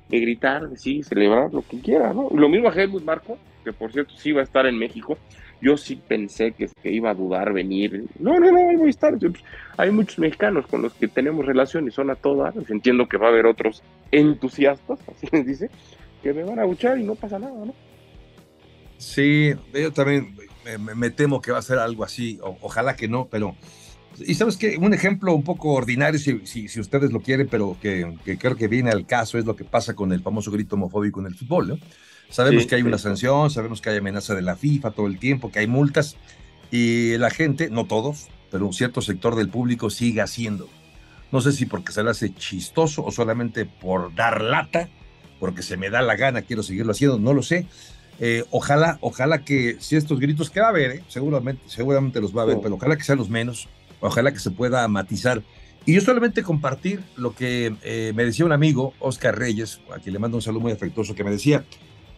de 0.09 0.20
gritar, 0.20 0.68
de 0.68 0.77
sí, 0.77 1.03
celebrar 1.03 1.53
lo 1.53 1.62
que 1.62 1.81
quiera, 1.81 2.12
¿no? 2.12 2.29
Lo 2.31 2.48
mismo 2.48 2.68
a 2.68 2.72
Helmut 2.72 3.05
Marco, 3.05 3.38
que 3.64 3.72
por 3.72 3.92
cierto 3.92 4.14
sí 4.16 4.33
va 4.33 4.42
a 4.42 4.44
estar 4.44 4.66
en 4.66 4.79
México. 4.79 5.18
Yo 5.61 5.77
sí 5.77 5.96
pensé 5.96 6.53
que, 6.53 6.68
que 6.83 6.92
iba 6.92 7.11
a 7.11 7.14
dudar 7.14 7.53
venir. 7.53 8.05
No, 8.18 8.38
no, 8.38 8.53
no, 8.53 8.68
ahí 8.68 8.77
voy 8.77 8.88
a 8.88 8.90
estar. 8.90 9.18
Pues, 9.18 9.33
hay 9.77 9.90
muchos 9.90 10.18
mexicanos 10.18 10.66
con 10.66 10.83
los 10.83 10.92
que 10.94 11.09
tenemos 11.09 11.46
relación 11.46 11.88
y 11.88 11.90
son 11.90 12.11
a 12.11 12.16
todas. 12.16 12.55
Entiendo 12.68 13.09
que 13.09 13.16
va 13.16 13.27
a 13.27 13.31
haber 13.31 13.46
otros 13.46 13.83
entusiastas, 14.11 14.98
así 15.09 15.27
les 15.33 15.46
dice, 15.46 15.70
que 16.22 16.33
me 16.33 16.44
van 16.44 16.59
a 16.59 16.64
luchar 16.64 16.98
y 16.98 17.05
no 17.05 17.14
pasa 17.14 17.38
nada, 17.38 17.64
¿no? 17.64 17.74
Sí, 18.98 19.53
yo 19.72 19.92
también 19.92 20.37
me, 20.94 21.11
temo 21.11 21.40
que 21.40 21.53
va 21.53 21.59
a 21.59 21.62
ser 21.62 21.79
algo 21.79 22.05
así. 22.05 22.38
ojalá 22.42 22.94
que 22.94 23.09
no, 23.09 23.27
pero 23.27 23.57
y 24.18 24.35
sabes 24.35 24.57
que 24.57 24.77
un 24.77 24.94
ejemplo 24.94 25.35
un 25.35 25.42
poco 25.42 25.72
ordinario, 25.72 26.18
si, 26.18 26.46
si, 26.46 26.81
ustedes 26.81 27.12
lo 27.12 27.20
quieren, 27.20 27.48
pero 27.50 27.77
que, 27.81 28.16
que, 28.24 28.38
creo 28.38 28.57
que 28.57 28.68
viene 28.68 28.90
al 28.90 29.07
caso, 29.07 29.38
es 29.38 29.44
lo 29.44 29.57
que 29.57 29.64
pasa 29.64 29.94
con 29.94 30.12
el 30.12 30.22
famoso 30.22 30.50
grito 30.50 30.77
homofóbico 30.77 31.20
en 31.20 31.27
el 31.27 31.35
fútbol. 31.35 31.68
¿no? 31.68 31.79
Sabemos 32.34 32.66
que 32.66 32.74
hay 32.74 32.82
una 32.82 32.98
sanción, 32.98 33.48
sabemos 33.48 33.80
que 33.80 33.90
hay 33.90 33.98
amenaza 33.98 34.34
de 34.34 34.42
la 34.42 34.56
FIFA 34.56 34.90
todo 34.90 35.06
el 35.06 35.20
tiempo, 35.20 35.52
que 35.52 35.60
hay 35.60 35.68
multas, 35.68 36.16
y 36.72 37.16
la 37.16 37.30
gente, 37.30 37.70
no 37.70 37.84
todos, 37.84 38.26
pero 38.50 38.66
un 38.66 38.72
cierto 38.72 39.00
sector 39.02 39.36
del 39.36 39.48
público 39.48 39.88
sigue 39.88 40.20
haciendo. 40.20 40.68
No 41.30 41.40
sé 41.40 41.52
si 41.52 41.64
porque 41.64 41.92
se 41.92 42.02
le 42.02 42.10
hace 42.10 42.34
chistoso 42.34 43.04
o 43.04 43.12
solamente 43.12 43.66
por 43.66 44.12
dar 44.16 44.42
lata, 44.42 44.88
porque 45.38 45.62
se 45.62 45.76
me 45.76 45.90
da 45.90 46.02
la 46.02 46.16
gana, 46.16 46.42
quiero 46.42 46.64
seguirlo 46.64 46.90
haciendo, 46.90 47.20
no 47.20 47.34
lo 47.34 47.42
sé. 47.44 47.68
Eh, 48.18 48.42
ojalá, 48.50 48.98
ojalá 49.00 49.44
que 49.44 49.76
si 49.78 49.94
estos 49.94 50.18
gritos 50.18 50.50
que 50.50 50.58
va 50.58 50.66
a 50.66 50.70
haber, 50.70 50.90
¿eh? 50.90 51.04
seguramente, 51.06 51.62
seguramente 51.68 52.20
los 52.20 52.36
va 52.36 52.40
a 52.40 52.44
haber, 52.46 52.58
pero 52.60 52.74
ojalá 52.74 52.96
que 52.96 53.04
sean 53.04 53.18
los 53.18 53.30
menos, 53.30 53.68
ojalá 54.00 54.32
que 54.32 54.40
se 54.40 54.50
pueda 54.50 54.88
matizar. 54.88 55.40
Y 55.86 55.94
yo 55.94 56.00
solamente 56.00 56.42
compartir 56.42 57.00
lo 57.14 57.32
que 57.32 57.76
eh, 57.84 58.12
me 58.16 58.24
decía 58.24 58.44
un 58.44 58.50
amigo, 58.50 58.92
Oscar 58.98 59.38
Reyes, 59.38 59.80
a 59.94 60.00
quien 60.00 60.14
le 60.14 60.18
mando 60.18 60.36
un 60.38 60.42
saludo 60.42 60.62
muy 60.62 60.72
afectuoso, 60.72 61.14
que 61.14 61.22
me 61.22 61.30
decía, 61.30 61.64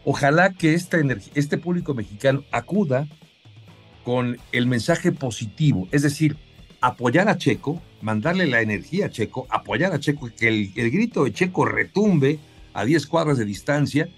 ojalá 0.06 0.54
que 0.54 0.72
este 0.72 1.58
público 1.58 1.92
mexicano 1.92 2.44
acuda 2.50 3.06
con 4.04 4.38
el 4.52 4.66
mensaje 4.66 5.12
positivo, 5.12 5.88
es 5.90 6.02
decir, 6.02 6.36
apoyar 6.80 7.28
a 7.28 7.36
Checo, 7.36 7.82
mandarle 8.00 8.46
la 8.46 8.62
energía 8.62 9.06
a 9.06 9.10
Checo, 9.10 9.46
apoyar 9.50 9.92
a 9.92 10.00
Checo, 10.00 10.30
que 10.34 10.48
el, 10.48 10.72
grito 10.72 11.24
de 11.24 11.32
Checo 11.32 11.64
retumbe 11.64 12.38
a 12.72 12.84
10 12.84 13.06
cuadras 13.06 13.36
de 13.36 13.44
distancia 13.44 14.08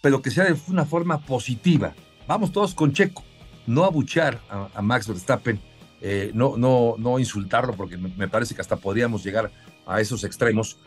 pero 0.00 0.22
que 0.22 0.30
sea 0.30 0.44
de 0.44 0.56
una 0.68 0.84
forma 0.84 1.18
positiva. 1.20 1.94
Vamos 2.26 2.52
todos 2.52 2.74
con 2.74 2.92
Checo, 2.92 3.22
no 3.66 3.84
abuchar 3.84 4.40
a, 4.48 4.82
Max 4.82 5.08
Verstappen, 5.08 5.60
eh, 6.00 6.30
no, 6.34 6.56
no, 6.56 6.94
no 6.98 7.18
insultarlo, 7.18 7.74
porque 7.74 7.96
me, 7.96 8.28
parece 8.28 8.54
que 8.54 8.60
hasta 8.60 8.76
podríamos 8.76 9.24
llegar 9.24 9.50
a 9.86 10.00
esos 10.00 10.24
extremos, 10.24 10.78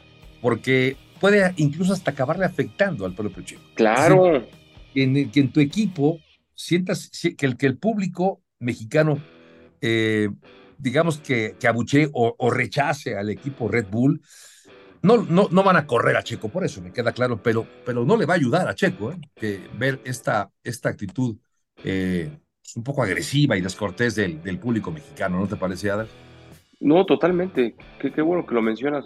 porque 0.41 0.95
puede 1.21 1.53
incluso 1.57 1.93
hasta 1.93 2.11
acabarle 2.11 2.45
afectando 2.45 3.05
al 3.05 3.13
propio 3.13 3.43
Checo. 3.43 3.61
Claro. 3.75 4.43
que, 4.93 5.03
en, 5.03 5.51
tu 5.51 5.59
equipo 5.59 6.19
sientas 6.55 7.09
que 7.37 7.45
el, 7.45 7.55
que 7.55 7.67
el 7.67 7.77
público 7.77 8.41
mexicano, 8.59 9.19
eh, 9.79 10.29
digamos 10.77 11.19
que, 11.19 11.55
que 11.59 11.67
abuche 11.67 12.09
o, 12.11 12.35
o 12.37 12.49
rechace 12.49 13.15
al 13.15 13.29
equipo 13.29 13.69
Red 13.69 13.85
Bull, 13.89 14.19
no, 15.03 15.17
no, 15.17 15.47
no 15.51 15.63
van 15.63 15.77
a 15.77 15.87
correr 15.87 16.15
a 16.17 16.23
Checo, 16.23 16.49
por 16.49 16.63
eso 16.63 16.81
me 16.81 16.91
queda 16.91 17.11
claro, 17.11 17.41
pero, 17.41 17.65
pero 17.85 18.03
no 18.03 18.17
le 18.17 18.25
va 18.25 18.33
a 18.33 18.37
ayudar 18.37 18.67
a 18.67 18.75
Checo 18.75 19.11
¿eh? 19.11 19.17
que 19.35 19.61
ver 19.77 19.99
esta, 20.03 20.51
esta 20.63 20.89
actitud 20.89 21.37
eh, 21.83 22.31
un 22.75 22.83
poco 22.83 23.03
agresiva 23.03 23.57
y 23.57 23.61
descortés 23.61 24.15
del, 24.15 24.41
del, 24.43 24.59
público 24.59 24.91
mexicano, 24.91 25.39
¿no 25.39 25.47
te 25.47 25.55
parece, 25.55 25.89
Adal? 25.89 26.07
No, 26.79 27.05
totalmente. 27.05 27.75
Qué, 27.99 28.11
qué 28.11 28.21
bueno 28.21 28.45
que 28.45 28.55
lo 28.55 28.61
mencionas. 28.61 29.05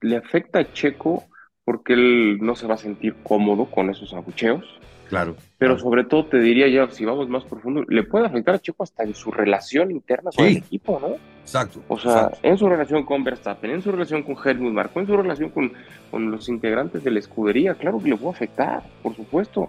Le 0.00 0.16
afecta 0.16 0.60
a 0.60 0.72
Checo 0.72 1.24
porque 1.64 1.94
él 1.94 2.38
no 2.40 2.54
se 2.54 2.66
va 2.66 2.74
a 2.74 2.78
sentir 2.78 3.14
cómodo 3.22 3.66
con 3.66 3.90
esos 3.90 4.12
abucheos. 4.14 4.64
Claro. 5.08 5.36
Pero 5.58 5.78
sobre 5.78 6.04
todo 6.04 6.24
te 6.24 6.38
diría 6.38 6.68
ya, 6.68 6.90
si 6.90 7.04
vamos 7.04 7.28
más 7.28 7.44
profundo, 7.44 7.84
le 7.86 8.02
puede 8.02 8.26
afectar 8.26 8.54
a 8.54 8.58
Checo 8.58 8.82
hasta 8.82 9.02
en 9.04 9.14
su 9.14 9.30
relación 9.30 9.90
interna 9.90 10.30
con 10.34 10.46
el 10.46 10.56
equipo, 10.56 10.98
¿no? 11.00 11.16
Exacto. 11.42 11.82
O 11.88 11.98
sea, 11.98 12.30
en 12.42 12.56
su 12.56 12.66
relación 12.66 13.04
con 13.04 13.22
Verstappen, 13.22 13.72
en 13.72 13.82
su 13.82 13.92
relación 13.92 14.22
con 14.22 14.36
Helmut 14.42 14.72
Marko, 14.72 15.00
en 15.00 15.06
su 15.06 15.16
relación 15.16 15.50
con, 15.50 15.72
con 16.10 16.30
los 16.30 16.48
integrantes 16.48 17.04
de 17.04 17.10
la 17.10 17.18
escudería, 17.18 17.74
claro 17.74 17.98
que 18.02 18.08
le 18.08 18.16
puede 18.16 18.34
afectar, 18.34 18.82
por 19.02 19.14
supuesto. 19.14 19.68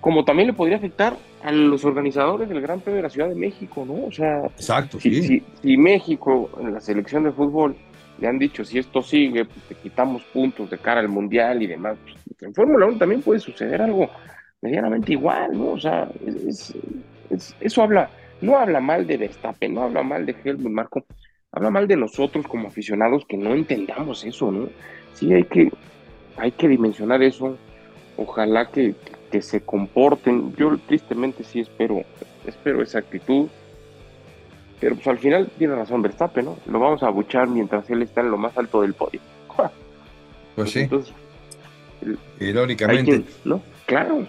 Como 0.00 0.24
también 0.24 0.46
le 0.46 0.52
podría 0.52 0.76
afectar 0.76 1.16
a 1.42 1.50
los 1.50 1.84
organizadores 1.84 2.48
del 2.48 2.60
Gran 2.60 2.78
Premio 2.80 2.98
de 2.98 3.02
la 3.02 3.10
Ciudad 3.10 3.28
de 3.28 3.34
México, 3.34 3.84
¿no? 3.84 4.06
O 4.06 4.12
sea, 4.12 4.42
Exacto, 4.46 5.00
si, 5.00 5.20
si, 5.22 5.42
si 5.62 5.76
México 5.76 6.50
en 6.60 6.74
la 6.74 6.80
selección 6.80 7.24
de 7.24 7.32
fútbol 7.32 7.74
le 8.18 8.28
han 8.28 8.38
dicho, 8.38 8.64
si 8.64 8.78
esto 8.78 9.02
sigue, 9.02 9.44
pues 9.44 9.60
te 9.68 9.74
quitamos 9.74 10.22
puntos 10.24 10.70
de 10.70 10.78
cara 10.78 11.00
al 11.00 11.08
Mundial 11.08 11.62
y 11.62 11.66
demás. 11.66 11.96
Pues, 12.02 12.42
en 12.42 12.54
Fórmula 12.54 12.86
1 12.86 12.98
también 12.98 13.22
puede 13.22 13.40
suceder 13.40 13.82
algo 13.82 14.08
medianamente 14.60 15.12
igual, 15.12 15.52
¿no? 15.52 15.72
O 15.72 15.80
sea, 15.80 16.08
eso 17.60 17.82
habla, 17.82 18.08
no 18.40 18.56
habla 18.56 18.80
mal 18.80 19.06
de 19.06 19.16
Verstappen, 19.16 19.74
no 19.74 19.82
habla 19.82 20.02
mal 20.02 20.24
de 20.24 20.34
Helmut 20.44 20.72
Marco, 20.72 21.04
habla 21.52 21.70
mal 21.70 21.86
de 21.86 21.96
nosotros 21.96 22.46
como 22.46 22.68
aficionados 22.68 23.24
que 23.26 23.36
no 23.36 23.54
entendamos 23.54 24.24
eso, 24.24 24.50
¿no? 24.50 24.68
Sí, 25.12 25.32
hay 25.32 25.44
que, 25.44 25.70
hay 26.36 26.52
que 26.52 26.68
dimensionar 26.68 27.22
eso. 27.22 27.58
Ojalá 28.16 28.70
que, 28.70 28.94
que 29.30 29.42
se 29.42 29.60
comporten. 29.60 30.54
Yo 30.56 30.78
tristemente 30.78 31.44
sí 31.44 31.60
espero, 31.60 32.02
espero 32.46 32.82
esa 32.82 33.00
actitud. 33.00 33.48
Pero 34.80 34.96
pues 34.96 35.06
al 35.06 35.18
final 35.18 35.50
tiene 35.58 35.74
razón 35.74 36.02
Verstappen, 36.02 36.44
¿no? 36.44 36.58
Lo 36.66 36.78
vamos 36.78 37.02
a 37.02 37.06
abuchar 37.06 37.48
mientras 37.48 37.88
él 37.90 38.02
está 38.02 38.20
en 38.20 38.30
lo 38.30 38.36
más 38.36 38.56
alto 38.56 38.82
del 38.82 38.94
podio. 38.94 39.20
Pues, 40.54 40.70
sí. 40.70 40.80
Entonces, 40.82 41.12
Irónicamente. 42.40 43.24
¿No? 43.44 43.60
Claro. 43.86 44.26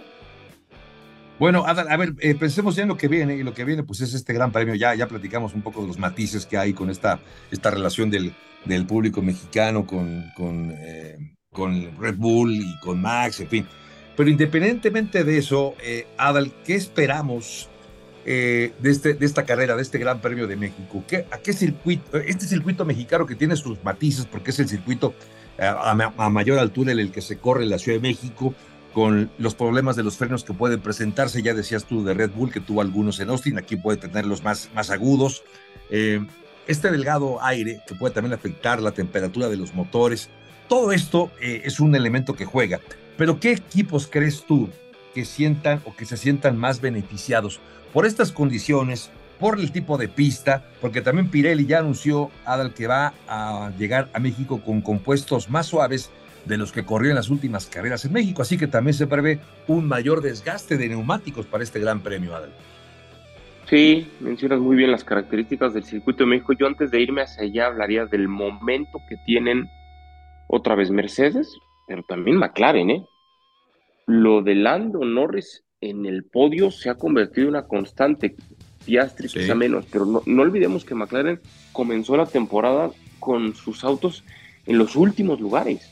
Bueno, 1.38 1.66
a 1.68 1.98
ver, 1.98 2.14
eh, 2.20 2.34
pensemos 2.36 2.76
ya 2.78 2.84
en 2.84 2.90
lo 2.90 2.98
que 2.98 3.10
viene, 3.10 3.36
y 3.36 3.44
lo 3.44 3.54
que 3.54 3.66
viene 3.66 3.84
pues 3.84 4.00
es 4.00 4.14
este 4.14 4.32
gran 4.32 4.54
premio, 4.54 4.74
ya, 4.74 4.96
ya 4.96 5.08
platicamos 5.08 5.54
un 5.54 5.62
poco 5.62 5.82
de 5.82 5.88
los 5.88 6.00
matices 6.00 6.46
que 6.46 6.58
hay 6.58 6.74
con 6.74 6.90
esta, 6.90 7.20
esta 7.52 7.72
relación 7.72 8.10
del, 8.10 8.34
del 8.64 8.86
público 8.86 9.22
mexicano 9.22 9.86
con, 9.86 10.32
con, 10.38 10.74
eh, 10.78 11.18
con 11.52 11.98
Red 12.00 12.16
Bull 12.16 12.54
y 12.54 12.80
con 12.80 13.02
Max, 13.02 13.42
en 13.42 13.50
fin. 13.50 13.68
Pero 14.16 14.30
independientemente 14.30 15.26
de 15.26 15.38
eso, 15.38 15.76
eh, 15.84 16.08
Adal, 16.18 16.54
¿qué 16.66 16.76
esperamos 16.76 17.70
de, 18.26 18.74
este, 18.84 19.14
de 19.14 19.26
esta 19.26 19.46
carrera, 19.46 19.76
de 19.76 19.82
este 19.82 20.00
Gran 20.00 20.20
Premio 20.20 20.48
de 20.48 20.56
México? 20.56 21.04
¿Qué, 21.08 21.26
¿A 21.32 21.38
qué 21.38 21.54
circuito? 21.54 22.18
Este 22.18 22.46
circuito 22.46 22.84
mexicano 22.86 23.26
que 23.26 23.36
tiene 23.36 23.56
sus 23.56 23.84
matices, 23.84 24.26
porque 24.26 24.52
es 24.52 24.60
el 24.60 24.68
circuito 24.68 25.14
a, 25.60 25.92
a 25.92 26.30
mayor 26.30 26.60
altura 26.60 26.92
en 26.92 27.00
el 27.00 27.12
que 27.12 27.22
se 27.22 27.38
corre 27.38 27.66
la 27.66 27.78
Ciudad 27.78 27.98
de 27.98 28.02
México, 28.02 28.54
con 28.96 29.30
los 29.38 29.56
problemas 29.56 29.98
de 29.98 30.04
los 30.04 30.16
frenos 30.16 30.46
que 30.46 30.54
pueden 30.54 30.80
presentarse. 30.80 31.42
Ya 31.42 31.54
decías 31.54 31.84
tú 31.84 32.06
de 32.06 32.14
Red 32.14 32.32
Bull 32.32 32.52
que 32.52 32.62
tuvo 32.62 32.80
algunos 32.80 33.20
en 33.20 33.30
Austin, 33.30 33.58
aquí 33.58 33.76
puede 33.76 33.98
tener 33.98 34.26
los 34.26 34.42
más, 34.42 34.70
más 34.74 34.90
agudos. 34.90 35.44
Eh, 35.92 36.26
este 36.66 36.90
delgado 36.90 37.44
aire 37.44 37.82
que 37.86 37.94
puede 37.94 38.14
también 38.14 38.34
afectar 38.34 38.82
la 38.82 38.92
temperatura 38.92 39.50
de 39.50 39.58
los 39.58 39.74
motores. 39.74 40.30
Todo 40.70 40.94
esto 40.94 41.30
eh, 41.42 41.62
es 41.66 41.82
un 41.82 41.94
elemento 41.94 42.36
que 42.36 42.46
juega. 42.46 42.80
Pero 43.18 43.38
¿qué 43.38 43.52
equipos 43.52 44.08
crees 44.10 44.46
tú 44.46 44.70
que 45.16 45.24
sientan 45.24 45.82
o 45.86 45.96
que 45.96 46.06
se 46.06 46.18
sientan 46.18 46.58
más 46.58 46.82
beneficiados 46.82 47.62
por 47.94 48.06
estas 48.06 48.34
condiciones, 48.34 49.10
por 49.40 49.58
el 49.58 49.72
tipo 49.72 49.98
de 49.98 50.10
pista? 50.10 50.66
Porque 50.82 51.02
también 51.02 51.30
Pirelli 51.30 51.66
ya 51.66 51.80
anunció, 51.80 52.30
Adal, 52.44 52.74
que 52.74 52.86
va 52.86 53.14
a 53.28 53.72
llegar 53.80 54.10
a 54.14 54.20
México 54.20 54.62
con 54.62 54.82
compuestos 54.82 55.50
más 55.50 55.68
suaves 55.68 56.12
de 56.44 56.58
los 56.58 56.74
que 56.74 56.84
corrió 56.84 57.10
en 57.12 57.16
las 57.16 57.30
últimas 57.30 57.66
carreras 57.66 58.04
en 58.04 58.12
México, 58.14 58.42
así 58.42 58.58
que 58.58 58.68
también 58.68 58.94
se 58.94 59.08
prevé 59.08 59.40
un 59.68 59.88
mayor 59.88 60.22
desgaste 60.22 60.78
de 60.78 60.90
neumáticos 60.90 61.46
para 61.46 61.64
este 61.64 61.80
Gran 61.80 62.02
Premio, 62.02 62.36
Adel. 62.36 62.52
Sí, 63.68 64.12
mencionas 64.20 64.60
muy 64.60 64.76
bien 64.76 64.92
las 64.92 65.04
características 65.04 65.74
del 65.74 65.86
circuito 65.86 66.24
de 66.24 66.30
México. 66.30 66.54
Yo 66.54 66.68
antes 66.68 66.92
de 66.92 67.02
irme 67.02 67.24
hacia 67.24 67.44
allá 67.44 67.68
hablaría 67.68 68.06
del 68.06 68.28
momento 68.28 69.00
que 69.10 69.16
tienen 69.26 69.68
otra 70.48 70.76
vez 70.76 70.92
Mercedes, 70.92 71.58
pero 71.88 72.04
también 72.04 72.38
McLaren, 72.38 72.92
¿eh? 72.92 73.06
Lo 74.06 74.42
de 74.42 74.56
Lando 74.56 75.04
Norris 75.04 75.64
en 75.82 76.06
el 76.06 76.24
podio 76.24 76.72
se 76.72 76.90
ha 76.90 76.96
convertido 76.96 77.48
en 77.48 77.56
una 77.56 77.68
constante. 77.68 78.36
Piastri 78.86 79.28
quizá 79.28 79.56
menos, 79.56 79.86
pero 79.92 80.06
no, 80.06 80.22
no 80.26 80.42
olvidemos 80.44 80.86
que 80.86 80.94
McLaren 80.94 81.40
comenzó 81.72 82.16
la 82.16 82.28
temporada 82.28 82.92
con 83.20 83.56
sus 83.56 83.84
autos 83.84 84.24
en 84.68 84.78
los 84.78 84.96
últimos 84.96 85.40
lugares 85.40 85.90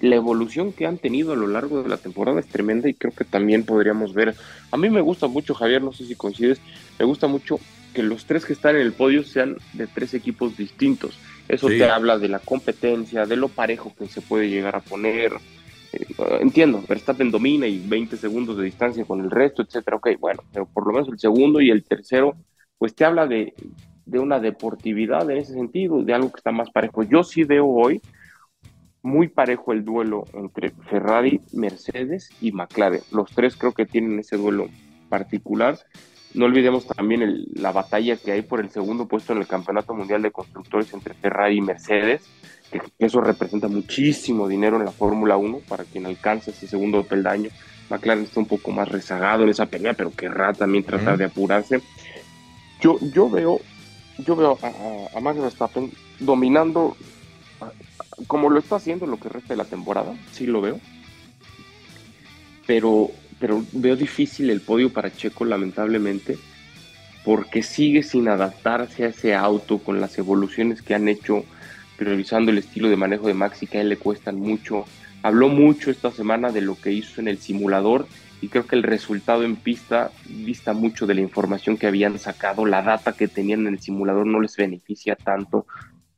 la 0.00 0.16
evolución 0.16 0.72
que 0.72 0.86
han 0.86 0.98
tenido 0.98 1.32
a 1.32 1.36
lo 1.36 1.46
largo 1.46 1.82
de 1.82 1.88
la 1.88 1.98
temporada 1.98 2.40
es 2.40 2.46
tremenda 2.46 2.88
y 2.88 2.94
creo 2.94 3.12
que 3.12 3.24
también 3.24 3.64
podríamos 3.64 4.14
ver. 4.14 4.34
A 4.70 4.76
mí 4.76 4.88
me 4.90 5.00
gusta 5.00 5.26
mucho, 5.26 5.54
Javier, 5.54 5.82
no 5.82 5.92
sé 5.92 6.06
si 6.06 6.14
coincides, 6.14 6.60
me 6.98 7.04
gusta 7.04 7.26
mucho 7.26 7.60
que 7.94 8.02
los 8.02 8.24
tres 8.24 8.44
que 8.44 8.52
están 8.52 8.76
en 8.76 8.82
el 8.82 8.92
podio 8.92 9.24
sean 9.24 9.56
de 9.74 9.86
tres 9.86 10.14
equipos 10.14 10.56
distintos. 10.56 11.18
Eso 11.48 11.68
te 11.68 11.84
habla 11.84 12.18
de 12.18 12.28
la 12.28 12.38
competencia, 12.38 13.26
de 13.26 13.36
lo 13.36 13.48
parejo 13.48 13.92
que 13.98 14.06
se 14.06 14.20
puede 14.20 14.48
llegar 14.48 14.76
a 14.76 14.80
poner. 14.80 15.32
Eh, 15.92 16.06
entiendo, 16.40 16.82
Verstappen 16.88 17.30
domina 17.30 17.66
y 17.66 17.78
20 17.86 18.16
segundos 18.16 18.56
de 18.56 18.64
distancia 18.64 19.04
con 19.04 19.20
el 19.20 19.30
resto, 19.30 19.62
etcétera. 19.62 19.96
Ok, 19.96 20.10
bueno, 20.18 20.42
pero 20.52 20.66
por 20.66 20.86
lo 20.86 20.92
menos 20.92 21.08
el 21.08 21.18
segundo 21.18 21.60
y 21.60 21.70
el 21.70 21.84
tercero, 21.84 22.36
pues 22.78 22.94
te 22.94 23.04
habla 23.04 23.26
de, 23.26 23.54
de 24.06 24.18
una 24.18 24.40
deportividad 24.40 25.30
en 25.30 25.38
ese 25.38 25.54
sentido, 25.54 26.02
de 26.02 26.14
algo 26.14 26.30
que 26.30 26.38
está 26.38 26.52
más 26.52 26.70
parejo. 26.70 27.02
Yo 27.02 27.22
sí 27.22 27.44
veo 27.44 27.66
hoy 27.66 28.00
muy 29.02 29.28
parejo 29.28 29.72
el 29.72 29.84
duelo 29.84 30.24
entre 30.34 30.70
Ferrari, 30.70 31.40
Mercedes 31.52 32.30
y 32.40 32.52
McLaren. 32.52 33.00
Los 33.12 33.30
tres 33.30 33.56
creo 33.56 33.72
que 33.72 33.86
tienen 33.86 34.18
ese 34.18 34.36
duelo 34.36 34.68
particular. 35.08 35.78
No 36.34 36.46
olvidemos 36.46 36.86
también 36.86 37.46
la 37.54 37.72
batalla 37.72 38.16
que 38.16 38.32
hay 38.32 38.42
por 38.42 38.60
el 38.60 38.70
segundo 38.70 39.06
puesto 39.06 39.32
en 39.32 39.40
el 39.40 39.46
Campeonato 39.46 39.94
Mundial 39.94 40.22
de 40.22 40.30
Constructores 40.30 40.92
entre 40.94 41.14
Ferrari 41.14 41.56
y 41.56 41.60
Mercedes, 41.60 42.22
que 42.70 42.80
eso 42.98 43.20
representa 43.20 43.68
muchísimo 43.68 44.46
dinero 44.46 44.76
en 44.76 44.84
la 44.84 44.92
Fórmula 44.92 45.36
1 45.36 45.60
para 45.68 45.84
quien 45.84 46.06
alcance 46.06 46.52
ese 46.52 46.68
segundo 46.68 47.02
peldaño. 47.02 47.50
McLaren 47.90 48.24
está 48.24 48.38
un 48.38 48.46
poco 48.46 48.70
más 48.70 48.88
rezagado 48.88 49.42
en 49.42 49.48
esa 49.48 49.66
pelea, 49.66 49.94
pero 49.94 50.12
querrá 50.12 50.52
también 50.52 50.84
tratar 50.84 51.18
de 51.18 51.24
apurarse. 51.24 51.80
Yo, 52.80 52.98
yo 53.12 53.28
veo, 53.28 53.60
yo 54.18 54.36
veo 54.36 54.58
a, 54.62 55.18
a 55.18 55.20
Max 55.20 55.40
Verstappen 55.40 55.90
dominando 56.20 56.96
como 58.26 58.50
lo 58.50 58.58
está 58.58 58.76
haciendo 58.76 59.06
lo 59.06 59.18
que 59.18 59.28
resta 59.28 59.54
de 59.54 59.56
la 59.56 59.64
temporada, 59.64 60.14
sí 60.32 60.46
lo 60.46 60.60
veo. 60.60 60.80
Pero, 62.66 63.10
pero 63.40 63.64
veo 63.72 63.96
difícil 63.96 64.50
el 64.50 64.60
podio 64.60 64.92
para 64.92 65.10
Checo, 65.10 65.44
lamentablemente, 65.44 66.38
porque 67.24 67.62
sigue 67.62 68.02
sin 68.02 68.28
adaptarse 68.28 69.04
a 69.04 69.08
ese 69.08 69.34
auto 69.34 69.78
con 69.78 70.00
las 70.00 70.16
evoluciones 70.18 70.82
que 70.82 70.94
han 70.94 71.08
hecho, 71.08 71.44
priorizando 71.96 72.50
el 72.50 72.58
estilo 72.58 72.88
de 72.88 72.96
manejo 72.96 73.26
de 73.26 73.34
Max 73.34 73.62
y 73.62 73.66
que 73.66 73.78
a 73.78 73.80
él 73.80 73.88
le 73.88 73.96
cuestan 73.96 74.36
mucho. 74.36 74.84
Habló 75.22 75.48
mucho 75.48 75.90
esta 75.90 76.10
semana 76.10 76.50
de 76.52 76.60
lo 76.60 76.76
que 76.76 76.92
hizo 76.92 77.20
en 77.20 77.28
el 77.28 77.38
simulador 77.38 78.06
y 78.40 78.48
creo 78.48 78.66
que 78.66 78.76
el 78.76 78.82
resultado 78.82 79.42
en 79.42 79.56
pista 79.56 80.10
vista 80.26 80.72
mucho 80.72 81.06
de 81.06 81.14
la 81.14 81.20
información 81.20 81.76
que 81.76 81.86
habían 81.86 82.18
sacado, 82.18 82.64
la 82.64 82.82
data 82.82 83.12
que 83.12 83.28
tenían 83.28 83.66
en 83.66 83.74
el 83.74 83.80
simulador 83.80 84.26
no 84.26 84.40
les 84.40 84.56
beneficia 84.56 85.16
tanto 85.16 85.66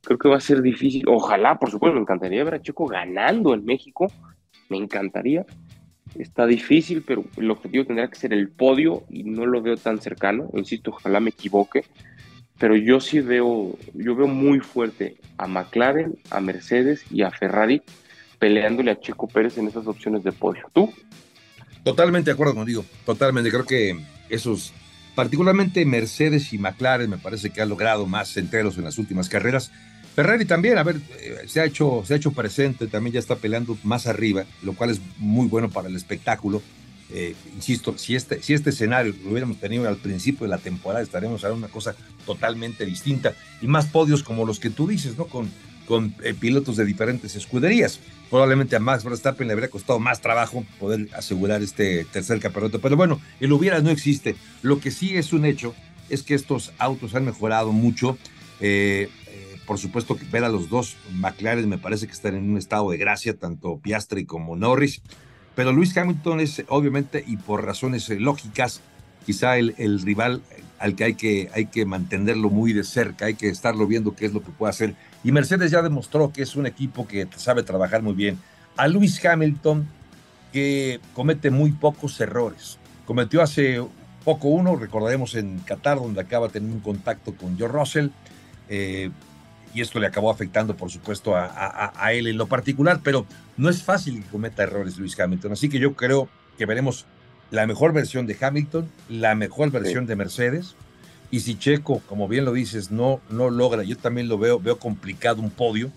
creo 0.02 0.18
que 0.18 0.28
va 0.28 0.36
a 0.36 0.40
ser 0.40 0.62
difícil. 0.62 1.04
Ojalá, 1.06 1.58
por 1.58 1.70
supuesto, 1.70 1.94
me 1.94 2.02
encantaría 2.02 2.44
ver 2.44 2.54
a 2.54 2.62
Checo 2.62 2.86
ganando 2.86 3.54
en 3.54 3.64
México. 3.64 4.08
Me 4.68 4.76
encantaría. 4.76 5.46
Está 6.18 6.46
difícil, 6.46 7.02
pero 7.02 7.24
el 7.36 7.50
objetivo 7.50 7.86
tendrá 7.86 8.08
que 8.08 8.18
ser 8.18 8.32
el 8.32 8.48
podio 8.48 9.04
y 9.10 9.24
no 9.24 9.46
lo 9.46 9.62
veo 9.62 9.76
tan 9.76 10.00
cercano. 10.00 10.50
Insisto, 10.54 10.90
ojalá 10.90 11.20
me 11.20 11.30
equivoque. 11.30 11.84
Pero 12.58 12.76
yo 12.76 13.00
sí 13.00 13.20
veo, 13.20 13.76
yo 13.94 14.14
veo 14.14 14.28
muy 14.28 14.60
fuerte 14.60 15.16
a 15.38 15.46
McLaren, 15.46 16.16
a 16.30 16.40
Mercedes 16.40 17.04
y 17.10 17.22
a 17.22 17.30
Ferrari 17.30 17.82
peleándole 18.42 18.90
a 18.90 18.98
Checo 18.98 19.28
Pérez 19.28 19.56
en 19.56 19.68
esas 19.68 19.86
opciones 19.86 20.24
de 20.24 20.32
podio. 20.32 20.68
¿Tú? 20.72 20.92
Totalmente 21.84 22.30
de 22.30 22.34
acuerdo 22.34 22.56
contigo, 22.56 22.84
totalmente. 23.06 23.50
Creo 23.50 23.64
que 23.64 23.96
esos, 24.30 24.72
particularmente 25.14 25.84
Mercedes 25.84 26.52
y 26.52 26.58
McLaren, 26.58 27.08
me 27.08 27.18
parece 27.18 27.50
que 27.50 27.62
han 27.62 27.68
logrado 27.68 28.04
más 28.04 28.36
enteros 28.36 28.76
en 28.78 28.82
las 28.82 28.98
últimas 28.98 29.28
carreras. 29.28 29.70
Ferrari 30.14 30.44
también, 30.44 30.76
a 30.78 30.82
ver, 30.82 31.00
eh, 31.20 31.38
se 31.46 31.60
ha, 31.60 31.64
hecho, 31.64 32.02
se 32.06 32.14
ha 32.14 32.16
hecho 32.16 32.32
presente, 32.32 32.86
también 32.86 33.14
ya 33.14 33.20
está 33.20 33.36
peleando 33.36 33.78
más 33.82 34.06
arriba, 34.06 34.44
lo 34.62 34.74
cual 34.74 34.90
es 34.90 35.00
muy 35.18 35.46
bueno 35.46 35.70
para 35.70 35.88
el 35.88 35.96
espectáculo. 35.96 36.62
Eh, 37.14 37.34
insisto, 37.54 37.96
si 37.98 38.14
este, 38.14 38.42
si 38.42 38.54
este 38.54 38.70
escenario 38.70 39.14
lo 39.22 39.30
hubiéramos 39.30 39.58
tenido 39.58 39.86
al 39.86 39.96
principio 39.96 40.44
de 40.44 40.50
la 40.50 40.58
temporada, 40.58 41.02
estaríamos 41.02 41.44
hablando 41.44 41.66
una 41.66 41.72
cosa 41.72 41.94
totalmente 42.24 42.86
distinta 42.86 43.34
y 43.60 43.66
más 43.66 43.86
podios 43.86 44.22
como 44.22 44.46
los 44.46 44.58
que 44.58 44.70
tú 44.70 44.86
dices, 44.86 45.18
¿no? 45.18 45.26
Con, 45.26 45.50
con 45.86 46.14
eh, 46.22 46.32
pilotos 46.32 46.76
de 46.76 46.86
diferentes 46.86 47.34
escuderías. 47.34 48.00
Probablemente 48.30 48.76
a 48.76 48.80
Max 48.80 49.04
Verstappen 49.04 49.46
le 49.46 49.52
habría 49.52 49.68
costado 49.68 49.98
más 49.98 50.22
trabajo 50.22 50.64
poder 50.80 51.08
asegurar 51.14 51.62
este 51.62 52.04
tercer 52.06 52.40
campeonato, 52.40 52.80
pero 52.80 52.96
bueno, 52.96 53.20
el 53.40 53.52
hubiera 53.52 53.80
no 53.80 53.90
existe. 53.90 54.36
Lo 54.62 54.80
que 54.80 54.90
sí 54.90 55.14
es 55.16 55.34
un 55.34 55.44
hecho 55.44 55.74
es 56.08 56.22
que 56.22 56.34
estos 56.34 56.72
autos 56.78 57.14
han 57.14 57.26
mejorado 57.26 57.72
mucho. 57.72 58.16
Por 59.72 59.78
supuesto 59.78 60.16
que 60.16 60.26
ver 60.26 60.44
a 60.44 60.50
los 60.50 60.68
dos 60.68 60.98
McLaren 61.14 61.66
me 61.66 61.78
parece 61.78 62.06
que 62.06 62.12
están 62.12 62.34
en 62.34 62.50
un 62.50 62.58
estado 62.58 62.90
de 62.90 62.98
gracia, 62.98 63.38
tanto 63.38 63.78
Piastri 63.78 64.26
como 64.26 64.54
Norris. 64.54 65.00
Pero 65.54 65.72
Luis 65.72 65.96
Hamilton 65.96 66.40
es 66.40 66.62
obviamente 66.68 67.24
y 67.26 67.38
por 67.38 67.64
razones 67.64 68.10
eh, 68.10 68.20
lógicas 68.20 68.82
quizá 69.24 69.56
el, 69.56 70.02
rival 70.02 70.42
al 70.78 70.94
que 70.94 71.04
hay, 71.04 71.14
que 71.14 71.48
hay 71.54 71.64
que 71.64 71.86
mantenerlo 71.86 72.50
muy 72.50 72.74
de 72.74 72.84
cerca, 72.84 73.24
hay 73.24 73.34
que 73.34 73.48
estarlo 73.48 73.86
viendo 73.86 74.14
qué 74.14 74.26
es 74.26 74.34
lo 74.34 74.42
que 74.42 74.50
puede 74.50 74.68
hacer. 74.68 74.94
Y 75.24 75.32
Mercedes 75.32 75.70
ya 75.70 75.80
demostró 75.80 76.34
que 76.34 76.42
es 76.42 76.54
un 76.54 76.66
equipo 76.66 77.08
que 77.08 77.26
sabe 77.36 77.62
trabajar 77.62 78.02
muy 78.02 78.12
bien. 78.12 78.38
A 78.76 78.88
Luis 78.88 79.24
Hamilton, 79.24 79.88
que 80.52 81.00
comete 81.14 81.50
muy 81.50 81.72
pocos 81.72 82.20
errores. 82.20 82.76
Cometió 83.06 83.40
hace 83.40 83.82
poco 84.22 84.48
uno, 84.48 84.76
recordaremos 84.76 85.34
en 85.34 85.60
Qatar, 85.60 85.96
donde 85.96 86.20
acaba 86.20 86.50
teniendo 86.50 86.76
un 86.76 86.82
contacto 86.82 87.34
con 87.34 87.58
Joe 87.58 87.68
Russell. 87.68 88.08
Eh, 88.68 89.10
y 89.74 89.80
esto 89.80 89.98
le 89.98 90.06
acabó 90.06 90.30
afectando, 90.30 90.76
por 90.76 90.90
supuesto, 90.90 91.34
a, 91.34 92.12
él 92.12 92.26
en 92.26 92.36
lo 92.36 92.46
particular, 92.46 93.00
pero 93.02 93.26
no 93.56 93.70
es 93.70 93.82
fácil 93.82 94.22
que 94.22 94.28
cometa 94.28 94.62
errores 94.62 94.98
Luis 94.98 95.18
Hamilton. 95.18 95.52
Así 95.52 95.68
que 95.68 95.78
yo 95.78 95.94
creo 95.94 96.28
que 96.58 96.66
veremos 96.66 97.06
la 97.50 97.66
mejor 97.66 97.92
versión 97.92 98.26
de 98.26 98.36
Hamilton, 98.38 98.90
la 99.08 99.34
mejor 99.34 99.70
versión 99.70 100.06
de 100.06 100.16
Mercedes. 100.16 100.74
Y 101.30 101.40
si 101.40 101.58
Checo, 101.58 102.00
como 102.06 102.28
bien 102.28 102.44
lo 102.44 102.52
dices, 102.52 102.90
no, 102.90 103.20
no 103.30 103.48
logra, 103.48 103.82
yo 103.82 103.96
también 103.96 104.28
lo 104.28 104.36
veo, 104.36 104.60
veo 104.60 104.78
complicado 104.78 105.40
un 105.40 105.50
podio, 105.50 105.90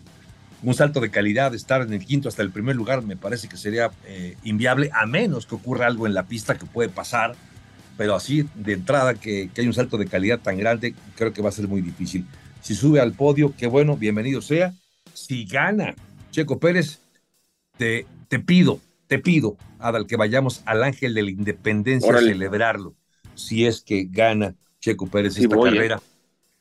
un 0.64 0.74
salto 0.74 1.02
de 1.02 1.12
calidad, 1.12 1.54
estar 1.54 1.82
en 1.82 1.94
el 1.94 2.06
quinto 2.06 2.30
hasta 2.30 2.42
el 2.42 2.52
primer 2.52 2.78
lugar, 2.78 3.02
me 3.04 3.18
parece 3.18 3.50
que 3.50 3.58
sería 3.58 3.92
eh, 4.06 4.38
inviable, 4.44 4.90
a 4.94 5.06
menos 5.06 5.46
que 5.46 5.56
ocurra 5.56 5.88
algo 5.88 6.08
en 6.08 6.14
la 6.14 6.24
pista 6.24 6.58
que 6.58 6.66
puede 6.66 6.88
pasar, 6.88 7.36
pero 7.98 8.16
así 8.16 8.48
de 8.56 8.74
entrada 8.74 9.16
que, 9.16 9.50
que 9.54 9.62
hay 9.62 9.68
un 9.68 9.74
salto 9.74 9.98
de 9.98 10.08
calidad 10.08 10.40
tan 10.40 10.58
grande, 10.58 10.96
creo 11.18 11.34
que 11.34 11.42
va 11.42 11.50
a 11.50 11.52
ser 11.52 11.68
muy 11.68 11.82
difícil. 11.82 12.26
Si 12.66 12.74
sube 12.74 13.00
al 13.00 13.12
podio, 13.12 13.54
qué 13.56 13.68
bueno, 13.68 13.96
bienvenido 13.96 14.42
sea. 14.42 14.74
Si 15.14 15.46
gana 15.46 15.94
Checo 16.32 16.60
Pérez, 16.60 17.00
te, 17.78 18.08
te 18.28 18.40
pido, 18.40 18.80
te 19.06 19.20
pido, 19.20 19.56
Adal, 19.78 20.08
que 20.08 20.16
vayamos 20.16 20.64
al 20.66 20.82
Ángel 20.82 21.14
de 21.14 21.22
la 21.22 21.30
Independencia 21.30 22.12
a 22.12 22.18
celebrarlo. 22.18 22.96
Si 23.36 23.68
es 23.68 23.82
que 23.82 24.08
gana 24.10 24.56
Checo 24.80 25.06
Pérez 25.06 25.38
esta 25.38 25.56
¿eh? 25.56 25.60
carrera, 25.64 26.02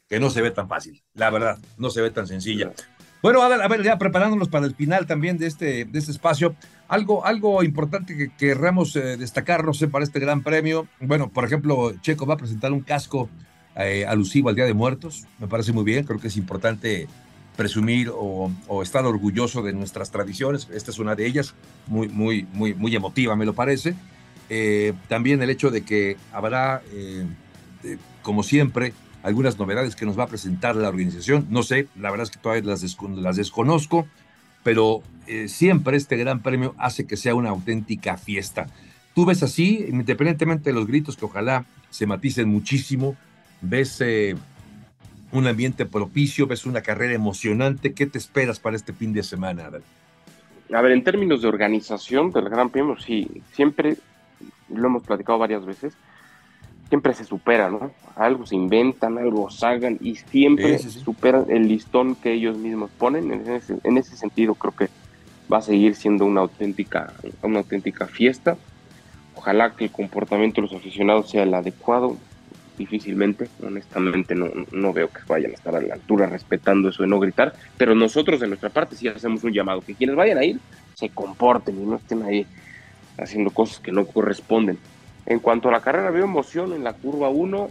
que 0.07 0.21
no 0.21 0.29
se 0.29 0.43
ve 0.43 0.51
tan 0.51 0.69
fácil, 0.69 1.03
la 1.15 1.31
verdad, 1.31 1.59
no 1.79 1.89
se 1.89 2.03
ve 2.03 2.11
tan 2.11 2.27
sencilla. 2.27 2.71
Bueno, 3.23 3.41
Adal, 3.41 3.63
a 3.63 3.69
ver, 3.69 3.83
ya 3.83 3.97
preparándonos 3.97 4.51
para 4.51 4.67
el 4.67 4.75
final 4.75 5.07
también 5.07 5.39
de 5.39 5.47
este, 5.47 5.87
de 5.87 5.99
este 5.99 6.13
espacio, 6.13 6.55
algo, 6.87 7.25
algo 7.25 7.63
importante 7.63 8.15
que 8.15 8.31
querramos 8.37 8.95
eh, 8.97 9.17
destacar, 9.17 9.65
no 9.65 9.73
sé, 9.73 9.89
para 9.89 10.05
este 10.05 10.21
gran 10.21 10.43
premio. 10.43 10.87
Bueno, 11.01 11.31
por 11.31 11.47
ejemplo, 11.47 11.95
Checo 12.03 12.27
va 12.27 12.35
a 12.35 12.37
presentar 12.37 12.73
un 12.73 12.83
casco 12.83 13.31
eh, 13.77 14.07
alusivo 14.07 14.49
al 14.49 14.55
Día 14.55 14.67
de 14.67 14.75
Muertos. 14.75 15.27
Me 15.39 15.49
parece 15.49 15.73
muy 15.73 15.85
bien, 15.85 16.05
creo 16.05 16.21
que 16.21 16.29
es 16.29 16.37
importante 16.37 17.09
presumir 17.57 18.11
o, 18.13 18.51
estar 18.83 19.05
orgulloso 19.05 19.63
de 19.63 19.73
nuestras 19.73 20.11
tradiciones. 20.11 20.69
Esta 20.73 20.91
es 20.91 20.99
una 20.99 21.15
de 21.15 21.27
ellas, 21.27 21.55
muy, 21.87 22.09
muy, 22.09 22.47
muy, 22.53 22.75
muy 22.75 22.95
emotiva, 22.95 23.37
me 23.37 23.47
lo 23.47 23.53
parece. 23.53 23.95
Eh, 24.51 24.93
también 25.09 25.43
el 25.43 25.51
hecho 25.51 25.71
de 25.71 25.83
que 25.83 26.17
habrá, 26.33 26.83
eh, 26.93 27.27
como 28.23 28.43
siempre, 28.43 28.93
algunas 29.23 29.59
novedades 29.59 29.97
que 29.97 30.07
nos 30.07 30.19
va 30.19 30.25
a 30.25 30.29
presentar 30.29 30.77
la 30.77 30.89
organización. 30.89 31.47
No 31.51 31.63
sé, 31.63 31.89
la 31.99 32.11
verdad 32.11 32.25
es 32.25 32.31
que 32.31 32.39
todavía 32.39 32.65
las, 32.65 32.97
las 33.17 33.37
desconozco, 33.37 34.07
pero 34.63 35.03
siempre 35.47 35.97
este 35.97 36.17
gran 36.17 36.43
premio 36.43 36.75
hace 36.79 37.07
que 37.07 37.17
sea 37.17 37.35
una 37.35 37.51
auténtica 37.51 38.17
fiesta. 38.19 38.67
Tú 39.15 39.25
ves 39.25 39.43
así, 39.43 39.87
independientemente 39.89 40.71
de 40.71 40.75
los 40.75 40.87
gritos 40.87 41.17
que 41.17 41.25
ojalá 41.25 41.65
se 41.91 42.07
maticen 42.07 42.49
muchísimo, 42.49 43.17
ves 43.65 44.01
eh, 44.01 44.37
un 45.33 45.47
ambiente 45.47 45.87
propicio, 45.87 46.47
ves 46.47 46.67
una 46.67 46.83
carrera 46.83 47.15
emocionante. 47.15 47.93
¿Qué 47.93 48.07
te 48.07 48.19
esperas 48.19 48.61
para 48.61 48.77
este 48.77 48.93
fin 48.93 49.13
de 49.13 49.23
semana? 49.23 49.71
A 50.73 50.81
ver, 50.81 50.93
en 50.93 51.05
términos 51.05 51.43
de 51.43 51.49
organización 51.49 52.31
del 52.31 52.49
Gran 52.49 52.71
Premio, 52.71 52.97
sí, 52.99 53.43
siempre, 53.53 53.97
lo 54.69 54.87
hemos 54.87 55.03
platicado 55.03 55.39
varias 55.39 55.65
veces, 55.65 55.95
siempre 56.89 57.15
se 57.15 57.25
supera, 57.25 57.71
¿no? 57.71 57.91
Algo 58.17 58.47
se 58.47 58.55
inventan, 58.55 59.19
algo 59.19 59.51
salgan 59.51 59.99
y 60.01 60.17
siempre 60.17 60.79
superan 60.79 61.47
el 61.49 61.69
listón 61.69 62.15
que 62.15 62.33
ellos 62.33 62.57
mismos 62.57 62.91
ponen. 62.97 63.33
En 63.33 63.51
ese, 63.51 63.77
en 63.83 63.99
ese, 63.99 64.17
sentido, 64.17 64.55
creo 64.55 64.75
que 64.75 64.89
va 65.53 65.59
a 65.59 65.63
seguir 65.63 65.97
siendo 65.97 66.25
una 66.25 66.43
auténtica, 66.43 67.13
una 67.43 67.59
auténtica 67.59 68.07
fiesta. 68.07 68.57
Ojalá 69.35 69.75
que 69.75 69.85
el 69.85 69.91
comportamiento 69.91 70.61
de 70.61 70.69
los 70.69 70.77
aficionados 70.77 71.31
sea 71.31 71.43
el 71.43 71.55
adecuado 71.55 72.17
difícilmente, 72.77 73.49
honestamente 73.63 74.35
no, 74.35 74.49
no 74.73 74.93
veo 74.93 75.09
que 75.09 75.21
vayan 75.27 75.53
a 75.53 75.55
estar 75.55 75.75
a 75.77 75.81
la 75.81 75.95
altura 75.95 76.27
respetando 76.27 76.89
eso 76.89 77.03
de 77.03 77.09
no 77.09 77.21
gritar, 77.21 77.55
pero 77.77 77.95
nosotros 77.95 78.41
de 78.41 78.49
nuestra 78.49 78.71
parte 78.71 78.97
sí 78.97 79.09
hacemos 79.09 79.45
un 79.45 79.53
llamado, 79.53 79.81
que 79.81 79.95
quienes 79.95 80.17
vayan 80.17 80.39
a 80.39 80.45
ir 80.45 80.61
se 80.95 81.09
comporten 81.11 81.81
y 81.81 81.87
no 81.87 81.97
estén 81.97 82.23
ahí 82.23 82.47
haciendo 83.19 83.51
cosas 83.51 83.81
que 83.81 83.93
no 83.93 84.07
corresponden. 84.07 84.79
En 85.27 85.39
cuanto 85.39 85.69
a 85.69 85.73
la 85.73 85.81
carrera, 85.81 86.11
veo 86.11 86.25
emoción 86.25 86.73
en 86.73 86.85
la 86.85 86.93
curva 86.93 87.29
1, 87.29 87.69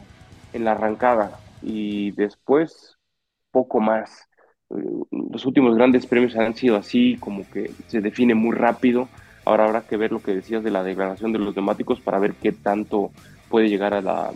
en 0.53 0.65
la 0.65 0.71
arrancada 0.71 1.39
y 1.61 2.11
después 2.11 2.97
poco 3.51 3.79
más. 3.79 4.27
Los 5.11 5.45
últimos 5.45 5.75
grandes 5.75 6.07
premios 6.07 6.35
han 6.35 6.55
sido 6.55 6.77
así, 6.77 7.17
como 7.19 7.47
que 7.49 7.71
se 7.87 8.01
define 8.01 8.33
muy 8.33 8.55
rápido. 8.55 9.07
Ahora 9.45 9.65
habrá 9.65 9.81
que 9.81 9.97
ver 9.97 10.11
lo 10.11 10.21
que 10.21 10.33
decías 10.33 10.63
de 10.63 10.71
la 10.71 10.83
degradación 10.83 11.31
de 11.31 11.39
los 11.39 11.53
temáticos 11.53 11.99
para 11.99 12.17
ver 12.17 12.33
qué 12.33 12.51
tanto 12.51 13.11
puede 13.49 13.69
llegar 13.69 13.93
a 13.93 14.01
la, 14.01 14.31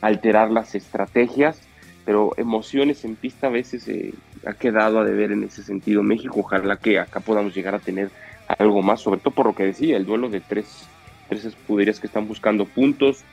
alterar 0.00 0.50
las 0.50 0.74
estrategias, 0.74 1.60
pero 2.04 2.32
emociones 2.36 3.04
en 3.04 3.16
pista 3.16 3.48
a 3.48 3.50
veces 3.50 3.86
eh, 3.88 4.14
ha 4.46 4.54
quedado 4.54 5.00
a 5.00 5.04
deber 5.04 5.32
en 5.32 5.44
ese 5.44 5.62
sentido 5.62 6.02
México. 6.02 6.40
Ojalá 6.40 6.76
que 6.76 6.98
acá 6.98 7.20
podamos 7.20 7.54
llegar 7.54 7.74
a 7.74 7.80
tener 7.80 8.10
algo 8.58 8.82
más, 8.82 9.00
sobre 9.00 9.20
todo 9.20 9.34
por 9.34 9.46
lo 9.46 9.54
que 9.54 9.64
decía, 9.64 9.96
el 9.96 10.06
duelo 10.06 10.30
de 10.30 10.40
tres, 10.40 10.88
tres 11.28 11.44
escuderías 11.44 12.00
que 12.00 12.06
están 12.06 12.26
buscando 12.26 12.64
puntos. 12.64 13.24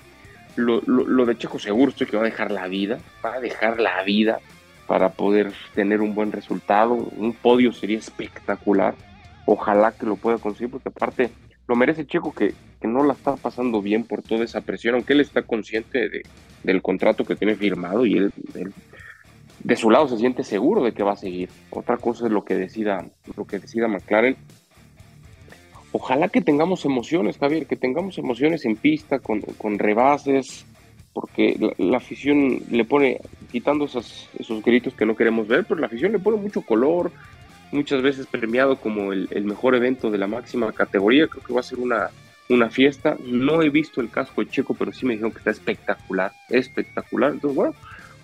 Lo, 0.57 0.81
de 1.25 1.37
Checo 1.37 1.59
seguro 1.59 1.91
estoy 1.91 2.07
que 2.07 2.17
va 2.17 2.23
a 2.23 2.25
dejar 2.25 2.51
la 2.51 2.67
vida, 2.67 2.99
va 3.23 3.35
a 3.35 3.39
dejar 3.39 3.79
la 3.79 4.03
vida 4.03 4.39
para 4.87 5.09
poder 5.09 5.51
tener 5.73 6.01
un 6.01 6.15
buen 6.15 6.31
resultado. 6.31 6.93
Un 6.93 7.33
podio 7.33 7.71
sería 7.73 7.97
espectacular. 7.97 8.95
Ojalá 9.45 9.91
que 9.91 10.05
lo 10.05 10.15
pueda 10.15 10.37
conseguir, 10.37 10.71
porque 10.71 10.89
aparte 10.89 11.29
lo 11.67 11.75
merece 11.75 12.05
Checo 12.05 12.33
que, 12.33 12.53
que 12.79 12.87
no 12.87 13.03
la 13.03 13.13
está 13.13 13.35
pasando 13.35 13.81
bien 13.81 14.03
por 14.03 14.21
toda 14.21 14.43
esa 14.43 14.61
presión, 14.61 14.95
aunque 14.95 15.13
él 15.13 15.21
está 15.21 15.41
consciente 15.43 16.09
de, 16.09 16.21
del 16.63 16.81
contrato 16.81 17.25
que 17.25 17.35
tiene 17.35 17.55
firmado 17.55 18.05
y 18.05 18.17
él, 18.17 18.33
de 19.63 19.75
su 19.75 19.89
lado 19.89 20.07
se 20.07 20.17
siente 20.17 20.43
seguro 20.43 20.83
de 20.83 20.91
que 20.91 21.03
va 21.03 21.13
a 21.13 21.17
seguir. 21.17 21.49
Otra 21.71 21.97
cosa 21.97 22.25
es 22.25 22.31
lo 22.31 22.45
que 22.45 22.55
decida, 22.55 23.05
lo 23.35 23.45
que 23.45 23.59
decida 23.59 23.87
McLaren. 23.87 24.35
Ojalá 25.91 26.27
que 26.27 26.41
tengamos 26.41 26.85
emociones, 26.85 27.37
Javier, 27.37 27.65
que 27.65 27.77
tengamos 27.77 28.17
emociones 28.17 28.65
en 28.65 28.75
pista, 28.75 29.19
con, 29.19 29.41
con 29.41 29.79
rebases, 29.79 30.65
porque 31.13 31.57
la, 31.77 31.97
afición 31.97 32.59
le 32.69 32.83
pone, 32.83 33.21
quitando 33.49 33.85
esos, 33.85 34.29
esos 34.37 34.61
gritos 34.61 34.93
que 34.93 35.05
no 35.05 35.15
queremos 35.15 35.47
ver, 35.47 35.63
pero 35.63 35.79
la 35.79 35.87
afición 35.87 36.11
le 36.11 36.19
pone 36.19 36.35
mucho 36.35 36.61
color, 36.61 37.13
muchas 37.71 38.01
veces 38.01 38.27
premiado 38.27 38.77
como 38.77 39.13
el, 39.13 39.45
mejor 39.45 39.75
evento 39.75 40.11
de 40.11 40.17
la 40.17 40.27
máxima 40.27 40.71
categoría. 40.71 41.27
Creo 41.27 41.43
que 41.43 41.53
va 41.53 41.59
a 41.59 41.63
ser 41.63 41.79
una, 41.79 42.09
una 42.49 42.69
fiesta. 42.69 43.17
No 43.25 43.61
he 43.61 43.69
visto 43.69 44.01
el 44.01 44.09
casco 44.09 44.41
de 44.43 44.49
Checo, 44.49 44.73
pero 44.73 44.93
sí 44.93 45.05
me 45.05 45.13
dijeron 45.13 45.31
que 45.31 45.39
está 45.39 45.51
espectacular, 45.51 46.31
espectacular. 46.49 47.31
Entonces, 47.31 47.55
bueno, 47.55 47.75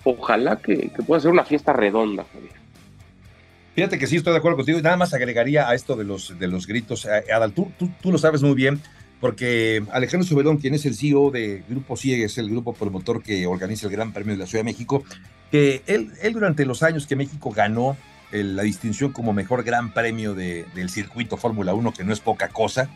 ojalá 0.04 0.58
que, 0.58 0.92
pueda 1.06 1.22
ser 1.22 1.32
una 1.32 1.44
fiesta 1.44 1.74
redonda, 1.74 2.26
Javier. 2.32 2.54
Fíjate 3.76 3.98
que 3.98 4.08
sí, 4.08 4.18
estoy 4.18 4.34
de 4.34 4.40
acuerdo 4.40 4.58
contigo 4.58 4.80
y 4.80 4.82
nada 4.82 4.98
más 4.98 5.14
agregaría 5.14 5.70
a 5.70 5.76
esto 5.76 5.96
de 5.96 6.04
los, 6.04 6.38
de 6.38 6.48
los 6.48 6.68
gritos. 6.68 7.06
Eh, 7.06 7.32
Adal, 7.32 7.54
tú, 7.54 7.72
tú, 8.02 8.12
lo 8.12 8.18
sabes 8.18 8.42
muy 8.42 8.54
bien, 8.54 8.82
porque 9.22 9.84
Alejandro 9.92 10.28
Subelón, 10.28 10.58
quien 10.58 10.74
es 10.74 10.86
el 10.86 10.96
CEO 10.96 11.32
de 11.32 11.64
Grupo 11.70 11.96
es 11.96 12.38
el 12.38 12.50
grupo 12.50 12.74
promotor 12.74 13.24
que 13.24 13.48
organiza 13.48 13.88
el 13.88 13.94
Gran 13.94 14.12
Premio 14.12 14.34
de 14.34 14.40
la 14.40 14.46
Ciudad 14.46 14.66
de 14.66 14.72
México, 14.72 15.06
que 15.52 15.84
él, 15.88 16.12
él 16.22 16.34
durante 16.34 16.66
los 16.66 16.84
años 16.84 17.08
que 17.08 17.16
México 17.16 17.52
ganó 17.52 17.96
la 18.32 18.64
distinción 18.64 19.12
como 19.12 19.34
mejor 19.34 19.64
Gran 19.64 19.94
Premio 19.94 20.34
de, 20.34 20.66
del 20.76 20.90
circuito 20.90 21.38
Fórmula 21.38 21.74
1, 21.74 21.94
que 21.94 22.04
no 22.04 22.14
es 22.14 22.20
poca 22.20 22.50
cosa, 22.50 22.90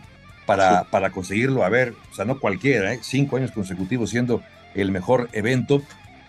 para, 0.45 0.85
para 0.85 1.11
conseguirlo. 1.11 1.63
A 1.63 1.69
ver, 1.69 1.93
o 2.11 2.15
sea, 2.15 2.25
no 2.25 2.39
cualquiera, 2.39 2.93
¿eh? 2.93 2.99
cinco 3.01 3.37
años 3.37 3.51
consecutivos 3.51 4.09
siendo 4.09 4.41
el 4.73 4.91
mejor 4.91 5.29
evento. 5.33 5.81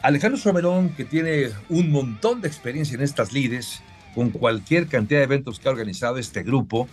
Alejandro 0.02 0.38
Soberón, 0.38 0.90
que 0.90 1.04
tiene 1.04 1.50
un 1.68 1.90
montón 1.90 2.40
de 2.40 2.48
experiencia 2.48 2.94
en 2.94 3.02
estas 3.02 3.32
lides, 3.32 3.82
con 4.14 4.30
cualquier 4.30 4.86
cantidad 4.86 5.20
de 5.20 5.24
eventos 5.24 5.60
que 5.60 5.68
ha 5.68 5.72
organizado 5.72 6.16
este 6.16 6.42
grupo, 6.42 6.88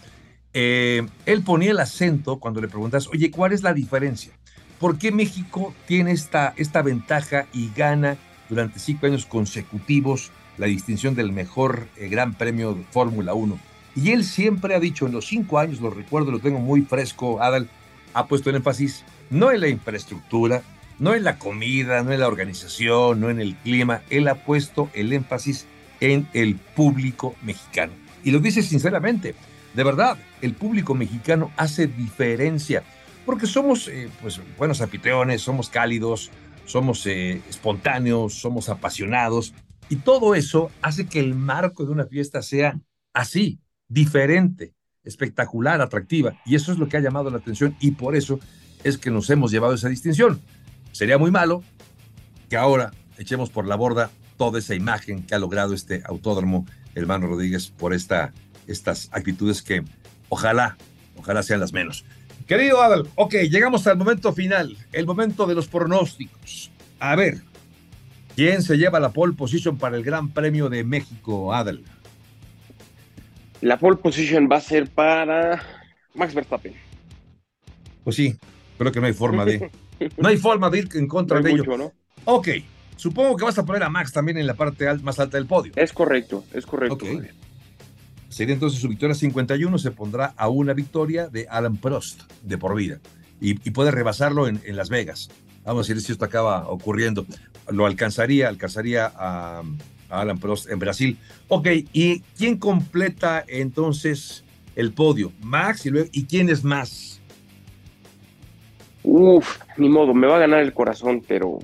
eh, 0.53 1.07
él 1.25 1.41
ponía 1.43 1.71
el 1.71 1.79
acento 1.79 2.37
cuando 2.37 2.61
le 2.61 2.67
preguntas, 2.67 3.07
oye, 3.07 3.31
¿cuál 3.31 3.53
es 3.53 3.63
la 3.63 3.73
diferencia? 3.73 4.33
¿Por 4.79 4.97
qué 4.97 5.11
México 5.11 5.73
tiene 5.87 6.11
esta, 6.11 6.53
esta 6.57 6.81
ventaja 6.81 7.47
y 7.53 7.71
gana 7.75 8.17
durante 8.49 8.79
cinco 8.79 9.05
años 9.05 9.25
consecutivos 9.25 10.31
la 10.57 10.67
distinción 10.67 11.15
del 11.15 11.31
mejor 11.31 11.87
eh, 11.97 12.07
Gran 12.07 12.33
Premio 12.33 12.73
de 12.73 12.83
Fórmula 12.83 13.33
1? 13.33 13.59
Y 13.95 14.11
él 14.11 14.23
siempre 14.23 14.75
ha 14.75 14.79
dicho, 14.79 15.05
en 15.05 15.13
los 15.13 15.27
cinco 15.27 15.59
años, 15.59 15.79
lo 15.79 15.89
recuerdo, 15.89 16.31
lo 16.31 16.39
tengo 16.39 16.59
muy 16.59 16.81
fresco, 16.81 17.41
Adal, 17.41 17.69
ha 18.13 18.27
puesto 18.27 18.49
el 18.49 18.55
énfasis 18.57 19.03
no 19.29 19.51
en 19.51 19.61
la 19.61 19.67
infraestructura, 19.67 20.63
no 20.99 21.13
en 21.13 21.23
la 21.23 21.37
comida, 21.37 22.03
no 22.03 22.11
en 22.11 22.19
la 22.19 22.27
organización, 22.27 23.19
no 23.19 23.29
en 23.29 23.39
el 23.39 23.55
clima, 23.55 24.01
él 24.09 24.27
ha 24.27 24.35
puesto 24.35 24.89
el 24.93 25.13
énfasis 25.13 25.65
en 25.99 26.27
el 26.33 26.55
público 26.55 27.35
mexicano. 27.43 27.93
Y 28.23 28.31
lo 28.31 28.39
dice 28.39 28.61
sinceramente, 28.61 29.35
de 29.73 29.83
verdad, 29.83 30.17
el 30.41 30.53
público 30.53 30.93
mexicano 30.93 31.51
hace 31.57 31.87
diferencia, 31.87 32.83
porque 33.25 33.47
somos 33.47 33.87
eh, 33.87 34.09
pues, 34.21 34.39
buenos 34.57 34.81
anfitriones, 34.81 35.41
somos 35.41 35.69
cálidos, 35.69 36.29
somos 36.65 37.05
eh, 37.07 37.41
espontáneos, 37.49 38.33
somos 38.35 38.69
apasionados, 38.69 39.53
y 39.89 39.97
todo 39.97 40.35
eso 40.35 40.71
hace 40.81 41.07
que 41.07 41.19
el 41.19 41.35
marco 41.35 41.85
de 41.85 41.91
una 41.91 42.05
fiesta 42.05 42.41
sea 42.41 42.79
así, 43.13 43.59
diferente, 43.87 44.73
espectacular, 45.03 45.81
atractiva, 45.81 46.39
y 46.45 46.55
eso 46.55 46.71
es 46.71 46.77
lo 46.77 46.87
que 46.87 46.97
ha 46.97 47.01
llamado 47.01 47.29
la 47.29 47.37
atención, 47.37 47.75
y 47.79 47.91
por 47.91 48.15
eso 48.15 48.39
es 48.83 48.97
que 48.97 49.11
nos 49.11 49.29
hemos 49.29 49.51
llevado 49.51 49.73
esa 49.73 49.89
distinción. 49.89 50.41
Sería 50.91 51.17
muy 51.17 51.31
malo 51.31 51.63
que 52.49 52.57
ahora 52.57 52.91
echemos 53.17 53.49
por 53.49 53.67
la 53.67 53.75
borda 53.75 54.09
toda 54.37 54.59
esa 54.59 54.75
imagen 54.75 55.23
que 55.23 55.35
ha 55.35 55.39
logrado 55.39 55.73
este 55.73 56.01
autódromo 56.05 56.65
hermano 56.95 57.27
Rodríguez 57.27 57.69
por 57.69 57.93
esta, 57.93 58.33
estas 58.67 59.09
actitudes 59.11 59.61
que 59.61 59.83
ojalá, 60.29 60.77
ojalá 61.17 61.43
sean 61.43 61.59
las 61.59 61.73
menos. 61.73 62.05
Querido 62.47 62.81
Adal, 62.81 63.07
ok, 63.15 63.35
llegamos 63.49 63.87
al 63.87 63.97
momento 63.97 64.33
final, 64.33 64.77
el 64.91 65.05
momento 65.05 65.45
de 65.45 65.55
los 65.55 65.67
pronósticos. 65.67 66.71
A 66.99 67.15
ver, 67.15 67.41
¿quién 68.35 68.61
se 68.61 68.77
lleva 68.77 68.99
la 68.99 69.11
pole 69.11 69.33
position 69.33 69.77
para 69.77 69.97
el 69.97 70.03
Gran 70.03 70.29
Premio 70.31 70.69
de 70.69 70.83
México, 70.83 71.53
Adal? 71.53 71.83
La 73.61 73.77
pole 73.77 73.97
position 73.97 74.49
va 74.51 74.57
a 74.57 74.61
ser 74.61 74.89
para 74.89 75.63
Max 76.13 76.33
Verstappen. 76.33 76.73
Pues 78.03 78.15
sí, 78.15 78.35
creo 78.77 78.91
que 78.91 78.99
no 78.99 79.07
hay 79.07 79.13
forma 79.13 79.45
de... 79.45 79.69
No 80.17 80.27
hay 80.27 80.35
forma 80.37 80.69
de 80.69 80.79
ir 80.79 80.89
en 80.95 81.07
contra 81.07 81.37
No 81.37 81.43
de 81.43 81.49
hay 81.49 81.55
ello. 81.55 81.63
mucho, 81.63 81.77
¿no? 81.77 81.93
Ok, 82.25 82.49
supongo 82.97 83.37
que 83.37 83.45
vas 83.45 83.57
a 83.57 83.63
poner 83.65 83.83
a 83.83 83.89
Max 83.89 84.11
también 84.11 84.37
en 84.37 84.45
la 84.47 84.53
parte 84.55 84.91
más 84.95 85.17
alta 85.19 85.37
del 85.37 85.45
podio. 85.45 85.71
Es 85.77 85.93
correcto, 85.93 86.43
es 86.53 86.65
correcto. 86.65 86.95
Ok. 86.95 87.23
Sería 88.27 88.55
entonces 88.55 88.81
su 88.81 88.89
victoria 88.89 89.15
51, 89.15 89.77
se 89.77 89.91
pondrá 89.91 90.33
a 90.35 90.49
una 90.49 90.73
victoria 90.73 91.29
de 91.29 91.47
Alan 91.47 91.77
Prost 91.77 92.23
de 92.41 92.57
por 92.57 92.75
vida 92.75 92.99
y, 93.39 93.51
y 93.51 93.71
puede 93.71 93.91
rebasarlo 93.91 94.47
en, 94.47 94.59
en 94.65 94.75
Las 94.75 94.89
Vegas. 94.89 95.29
Vamos 95.63 95.89
a 95.89 95.93
ver 95.93 96.01
si 96.01 96.11
esto 96.11 96.25
acaba 96.25 96.67
ocurriendo. 96.67 97.25
Lo 97.69 97.85
alcanzaría, 97.85 98.49
alcanzaría 98.49 99.11
a, 99.15 99.63
a 100.09 100.21
Alan 100.21 100.39
Prost 100.39 100.69
en 100.69 100.79
Brasil. 100.79 101.17
Ok, 101.47 101.67
¿y 101.93 102.19
quién 102.37 102.57
completa 102.57 103.43
entonces 103.47 104.43
el 104.75 104.91
podio? 104.91 105.31
Max 105.41 105.85
y 105.85 105.89
luego, 105.89 106.09
¿y 106.11 106.25
quién 106.25 106.49
es 106.49 106.63
más? 106.63 107.21
Uf, 109.03 109.59
ni 109.77 109.89
modo, 109.89 110.13
me 110.13 110.27
va 110.27 110.37
a 110.37 110.39
ganar 110.39 110.61
el 110.61 110.73
corazón, 110.73 111.23
pero, 111.27 111.59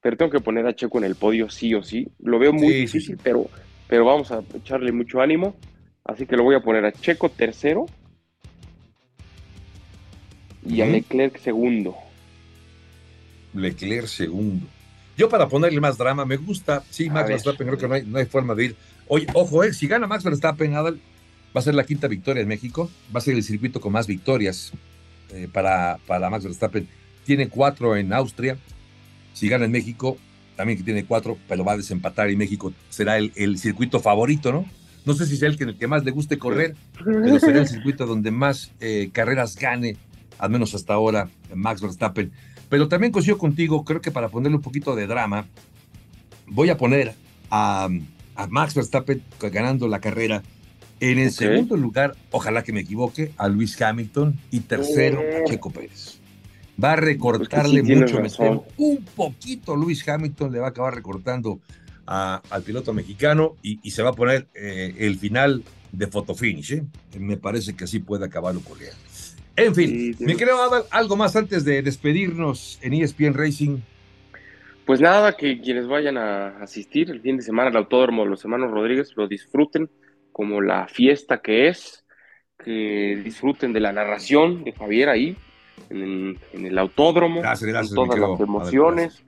pero 0.00 0.16
tengo 0.16 0.30
que 0.30 0.40
poner 0.40 0.66
a 0.66 0.74
Checo 0.74 0.98
en 0.98 1.04
el 1.04 1.16
podio 1.16 1.50
sí 1.50 1.74
o 1.74 1.82
sí. 1.82 2.08
Lo 2.20 2.38
veo 2.38 2.52
muy 2.52 2.68
Sí, 2.68 2.74
difícil, 2.80 3.16
sí. 3.16 3.20
Pero, 3.22 3.48
pero 3.88 4.04
vamos 4.04 4.30
a 4.30 4.42
echarle 4.54 4.92
mucho 4.92 5.20
ánimo. 5.20 5.56
Así 6.04 6.26
que 6.26 6.36
lo 6.36 6.44
voy 6.44 6.54
a 6.54 6.60
poner 6.60 6.84
a 6.84 6.92
Checo 6.92 7.28
tercero 7.28 7.86
y 10.64 10.80
a. 10.80 10.86
Leclerc 10.86 11.38
segundo. 11.38 11.96
Leclerc 13.54 14.06
segundo. 14.06 14.66
Yo 15.20 15.28
para 15.28 15.50
ponerle 15.50 15.82
más 15.82 15.98
drama, 15.98 16.24
me 16.24 16.38
gusta, 16.38 16.82
sí, 16.88 17.10
Max 17.10 17.28
ver. 17.28 17.34
Verstappen, 17.34 17.66
creo 17.66 17.78
que 17.78 17.86
no 17.86 17.92
hay, 17.92 18.06
no 18.06 18.16
hay 18.16 18.24
forma 18.24 18.54
de 18.54 18.64
ir. 18.64 18.76
Oye, 19.06 19.26
ojo, 19.34 19.62
eh, 19.62 19.74
si 19.74 19.86
gana 19.86 20.06
Max 20.06 20.24
Verstappen, 20.24 20.74
Adal, 20.74 20.98
va 21.54 21.60
a 21.60 21.62
ser 21.62 21.74
la 21.74 21.84
quinta 21.84 22.08
victoria 22.08 22.40
en 22.40 22.48
México, 22.48 22.90
va 23.14 23.18
a 23.18 23.20
ser 23.20 23.34
el 23.34 23.42
circuito 23.42 23.82
con 23.82 23.92
más 23.92 24.06
victorias 24.06 24.72
eh, 25.28 25.46
para, 25.52 25.98
para 26.06 26.30
Max 26.30 26.44
Verstappen. 26.44 26.88
Tiene 27.26 27.50
cuatro 27.50 27.96
en 27.96 28.14
Austria, 28.14 28.56
si 29.34 29.50
gana 29.50 29.66
en 29.66 29.72
México, 29.72 30.16
también 30.56 30.78
que 30.78 30.84
tiene 30.84 31.04
cuatro, 31.04 31.36
pero 31.46 31.66
va 31.66 31.72
a 31.72 31.76
desempatar 31.76 32.30
y 32.30 32.36
México 32.36 32.72
será 32.88 33.18
el, 33.18 33.30
el 33.36 33.58
circuito 33.58 34.00
favorito, 34.00 34.50
¿no? 34.52 34.64
No 35.04 35.12
sé 35.12 35.26
si 35.26 35.36
sea 35.36 35.50
el 35.50 35.58
que, 35.58 35.64
el 35.64 35.76
que 35.76 35.86
más 35.86 36.02
le 36.02 36.12
guste 36.12 36.38
correr, 36.38 36.76
pero 37.04 37.38
será 37.38 37.60
el 37.60 37.68
circuito 37.68 38.06
donde 38.06 38.30
más 38.30 38.72
eh, 38.80 39.10
carreras 39.12 39.54
gane, 39.54 39.98
al 40.38 40.48
menos 40.48 40.74
hasta 40.74 40.94
ahora, 40.94 41.28
Max 41.54 41.82
Verstappen. 41.82 42.32
Pero 42.70 42.88
también 42.88 43.12
coincido 43.12 43.36
contigo, 43.36 43.84
creo 43.84 44.00
que 44.00 44.10
para 44.10 44.28
ponerle 44.30 44.56
un 44.56 44.62
poquito 44.62 44.94
de 44.96 45.06
drama, 45.06 45.46
voy 46.46 46.70
a 46.70 46.76
poner 46.78 47.14
a, 47.50 47.88
a 48.36 48.46
Max 48.46 48.74
Verstappen 48.74 49.22
ganando 49.52 49.86
la 49.88 50.00
carrera. 50.00 50.42
En 51.00 51.18
el 51.18 51.30
segundo 51.32 51.76
lugar, 51.76 52.14
ojalá 52.30 52.62
que 52.62 52.72
me 52.72 52.80
equivoque, 52.80 53.32
a 53.38 53.48
Luis 53.48 53.80
Hamilton 53.80 54.38
y 54.50 54.60
tercero 54.60 55.20
a 55.20 55.44
Checo 55.44 55.70
Pérez. 55.70 56.18
Va 56.82 56.92
a 56.92 56.96
recortarle 56.96 57.80
sí 57.80 57.86
tienes 57.86 58.12
mucho, 58.12 58.22
me 58.22 58.28
un 58.78 59.04
poquito 59.16 59.76
Luis 59.76 60.06
Hamilton 60.08 60.52
le 60.52 60.58
va 60.60 60.68
a 60.68 60.70
acabar 60.70 60.94
recortando 60.94 61.60
a- 62.06 62.40
al 62.50 62.62
piloto 62.62 62.92
mexicano 62.92 63.56
y, 63.62 63.80
y 63.82 63.90
se 63.90 64.02
va 64.02 64.10
a 64.10 64.14
poner 64.14 64.46
eh, 64.54 64.94
el 64.98 65.18
final 65.18 65.62
de 65.92 66.06
fotofinish. 66.06 66.72
¿eh? 66.72 66.84
Me 67.18 67.36
parece 67.36 67.74
que 67.74 67.84
así 67.84 67.98
puede 67.98 68.24
acabar 68.26 68.54
ocurriendo. 68.56 68.96
En 69.66 69.74
fin, 69.74 70.14
Sí, 70.14 70.24
me 70.24 70.36
creo 70.36 70.62
Adal, 70.62 70.84
algo 70.90 71.16
más 71.16 71.36
antes 71.36 71.64
de 71.64 71.82
despedirnos 71.82 72.78
en 72.82 72.94
ESPN 72.94 73.34
Racing. 73.34 73.78
Pues 74.86 75.00
nada, 75.00 75.36
que 75.36 75.60
quienes 75.60 75.86
vayan 75.86 76.16
a 76.16 76.48
asistir 76.62 77.10
el 77.10 77.20
fin 77.20 77.36
de 77.36 77.42
semana 77.42 77.70
al 77.70 77.76
Autódromo 77.76 78.24
de 78.24 78.30
los 78.30 78.44
Hermanos 78.44 78.70
Rodríguez 78.70 79.12
lo 79.16 79.28
disfruten 79.28 79.88
como 80.32 80.60
la 80.60 80.88
fiesta 80.88 81.38
que 81.38 81.68
es, 81.68 82.04
que 82.58 83.20
disfruten 83.22 83.72
de 83.72 83.80
la 83.80 83.92
narración 83.92 84.64
de 84.64 84.72
Javier 84.72 85.08
ahí 85.08 85.36
en, 85.90 86.38
en 86.52 86.66
el 86.66 86.78
autódromo, 86.78 87.40
Gracias, 87.40 87.70
gracias, 87.70 87.94
con 87.94 88.08
mi 88.08 88.14
todas 88.14 88.30
las 88.30 88.40
emociones, 88.40 89.22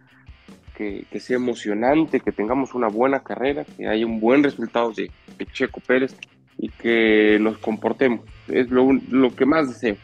que, 0.77 1.05
que 1.11 1.21
sea 1.21 1.37
emocionante, 1.37 2.21
que 2.21 2.33
tengamos 2.33 2.75
una 2.75 2.89
buena 2.89 3.23
carrera, 3.23 3.65
que 3.77 3.87
haya 3.87 4.07
un 4.07 4.21
buen 4.21 4.43
resultado 4.43 4.93
de, 4.93 5.11
de 5.39 5.47
Checo 5.47 5.81
Pérez 5.81 6.17
y 6.59 6.71
que 6.71 7.39
nos 7.41 7.59
comportemos. 7.59 8.21
Es 8.49 8.71
lo 8.71 9.35
que 9.37 9.47
más 9.47 9.69
deseo 9.69 9.97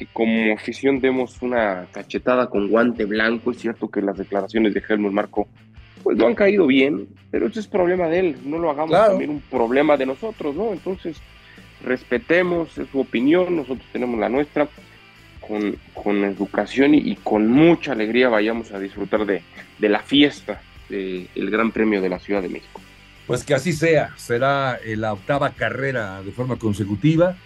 que 0.00 0.06
como 0.14 0.54
afición 0.54 0.98
demos 0.98 1.42
una 1.42 1.86
cachetada 1.92 2.48
con 2.48 2.68
guante 2.68 3.04
blanco. 3.04 3.50
Es 3.50 3.58
cierto 3.58 3.90
que 3.90 4.00
las 4.00 4.16
declaraciones 4.16 4.72
de 4.72 4.82
Helmut 4.88 5.12
Marco 5.12 5.46
pues 6.02 6.16
no 6.16 6.26
han 6.26 6.34
caído 6.34 6.66
bien, 6.66 7.06
pero 7.30 7.48
eso 7.48 7.60
es 7.60 7.66
problema 7.66 8.08
de 8.08 8.20
él, 8.20 8.36
no 8.46 8.56
lo 8.58 8.70
hagamos 8.70 8.92
Claro. 8.92 9.10
también 9.10 9.28
un 9.28 9.42
problema 9.42 9.98
de 9.98 10.06
nosotros, 10.06 10.56
¿no? 10.56 10.72
Entonces, 10.72 11.18
respetemos 11.84 12.78
es 12.78 12.88
su 12.88 13.00
opinión, 13.00 13.56
nosotros 13.56 13.86
tenemos 13.92 14.18
la 14.18 14.30
nuestra, 14.30 14.68
con, 15.46 15.76
con 15.92 16.24
educación 16.24 16.94
y, 16.94 16.98
y 17.10 17.16
con 17.16 17.48
mucha 17.48 17.92
alegría 17.92 18.30
vayamos 18.30 18.72
a 18.72 18.78
disfrutar 18.78 19.26
de, 19.26 19.42
de 19.78 19.88
la 19.90 19.98
fiesta 20.00 20.62
del 20.88 21.50
Gran 21.50 21.72
Premio 21.72 22.00
de 22.00 22.08
la 22.08 22.18
Ciudad 22.18 22.40
de 22.40 22.48
México. 22.48 22.80
Pues 23.26 23.44
que 23.44 23.52
así 23.52 23.74
sea, 23.74 24.14
será 24.16 24.78
eh, 24.82 24.96
la 24.96 25.12
octava 25.12 25.50
carrera 25.50 26.22
de 26.22 26.32
forma 26.32 26.56
consecutiva. 26.56 27.36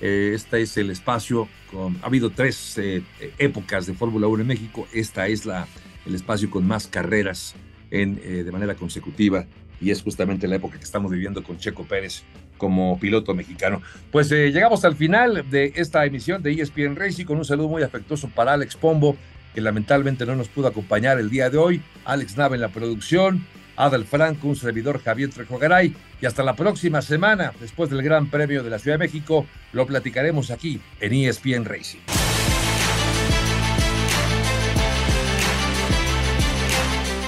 Eh, 0.00 0.32
este 0.34 0.62
es 0.62 0.76
el 0.76 0.90
espacio, 0.90 1.48
con, 1.70 1.96
ha 2.02 2.06
habido 2.06 2.30
tres 2.30 2.78
eh, 2.78 3.02
épocas 3.38 3.86
de 3.86 3.94
Fórmula 3.94 4.26
1 4.26 4.42
en 4.42 4.46
México, 4.46 4.86
esta 4.92 5.26
es 5.26 5.44
la, 5.44 5.66
el 6.06 6.14
espacio 6.14 6.50
con 6.50 6.66
más 6.66 6.86
carreras 6.86 7.54
en, 7.90 8.20
eh, 8.22 8.42
de 8.44 8.52
manera 8.52 8.74
consecutiva. 8.74 9.46
Y 9.80 9.90
es 9.90 10.02
justamente 10.02 10.48
la 10.48 10.56
época 10.56 10.76
que 10.76 10.84
estamos 10.84 11.12
viviendo 11.12 11.42
con 11.44 11.56
Checo 11.58 11.84
Pérez 11.84 12.24
como 12.56 12.98
piloto 12.98 13.34
mexicano. 13.34 13.80
Pues 14.10 14.30
eh, 14.32 14.50
llegamos 14.50 14.84
al 14.84 14.96
final 14.96 15.48
de 15.48 15.72
esta 15.76 16.04
emisión 16.04 16.42
de 16.42 16.52
ESPN 16.52 16.96
Racing 16.96 17.24
con 17.24 17.38
un 17.38 17.44
saludo 17.44 17.68
muy 17.68 17.82
afectuoso 17.82 18.28
para 18.28 18.54
Alex 18.54 18.74
Pombo, 18.76 19.16
que 19.54 19.60
lamentablemente 19.60 20.26
no 20.26 20.34
nos 20.34 20.48
pudo 20.48 20.66
acompañar 20.66 21.20
el 21.20 21.30
día 21.30 21.48
de 21.48 21.58
hoy, 21.58 21.80
Alex 22.04 22.36
Nava 22.36 22.56
en 22.56 22.60
la 22.60 22.70
producción, 22.70 23.46
Adal 23.78 24.04
Franco, 24.04 24.48
un 24.48 24.56
servidor 24.56 25.00
Javier 25.02 25.30
Trejogaray, 25.30 25.94
y 26.20 26.26
hasta 26.26 26.42
la 26.42 26.56
próxima 26.56 27.00
semana, 27.00 27.52
después 27.60 27.88
del 27.88 28.02
Gran 28.02 28.28
Premio 28.28 28.62
de 28.62 28.70
la 28.70 28.78
Ciudad 28.78 28.98
de 28.98 29.06
México, 29.06 29.46
lo 29.72 29.86
platicaremos 29.86 30.50
aquí 30.50 30.80
en 31.00 31.14
ESPN 31.14 31.64
Racing. 31.64 32.00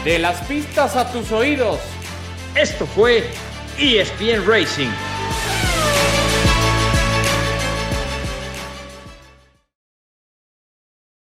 De 0.05 0.19
las 0.19 0.41
pistas 0.47 0.97
a 0.97 1.13
tus 1.13 1.31
oídos. 1.31 1.79
Esto 2.57 2.87
fue 2.87 3.25
ESPN 3.79 4.45
Racing 4.47 4.91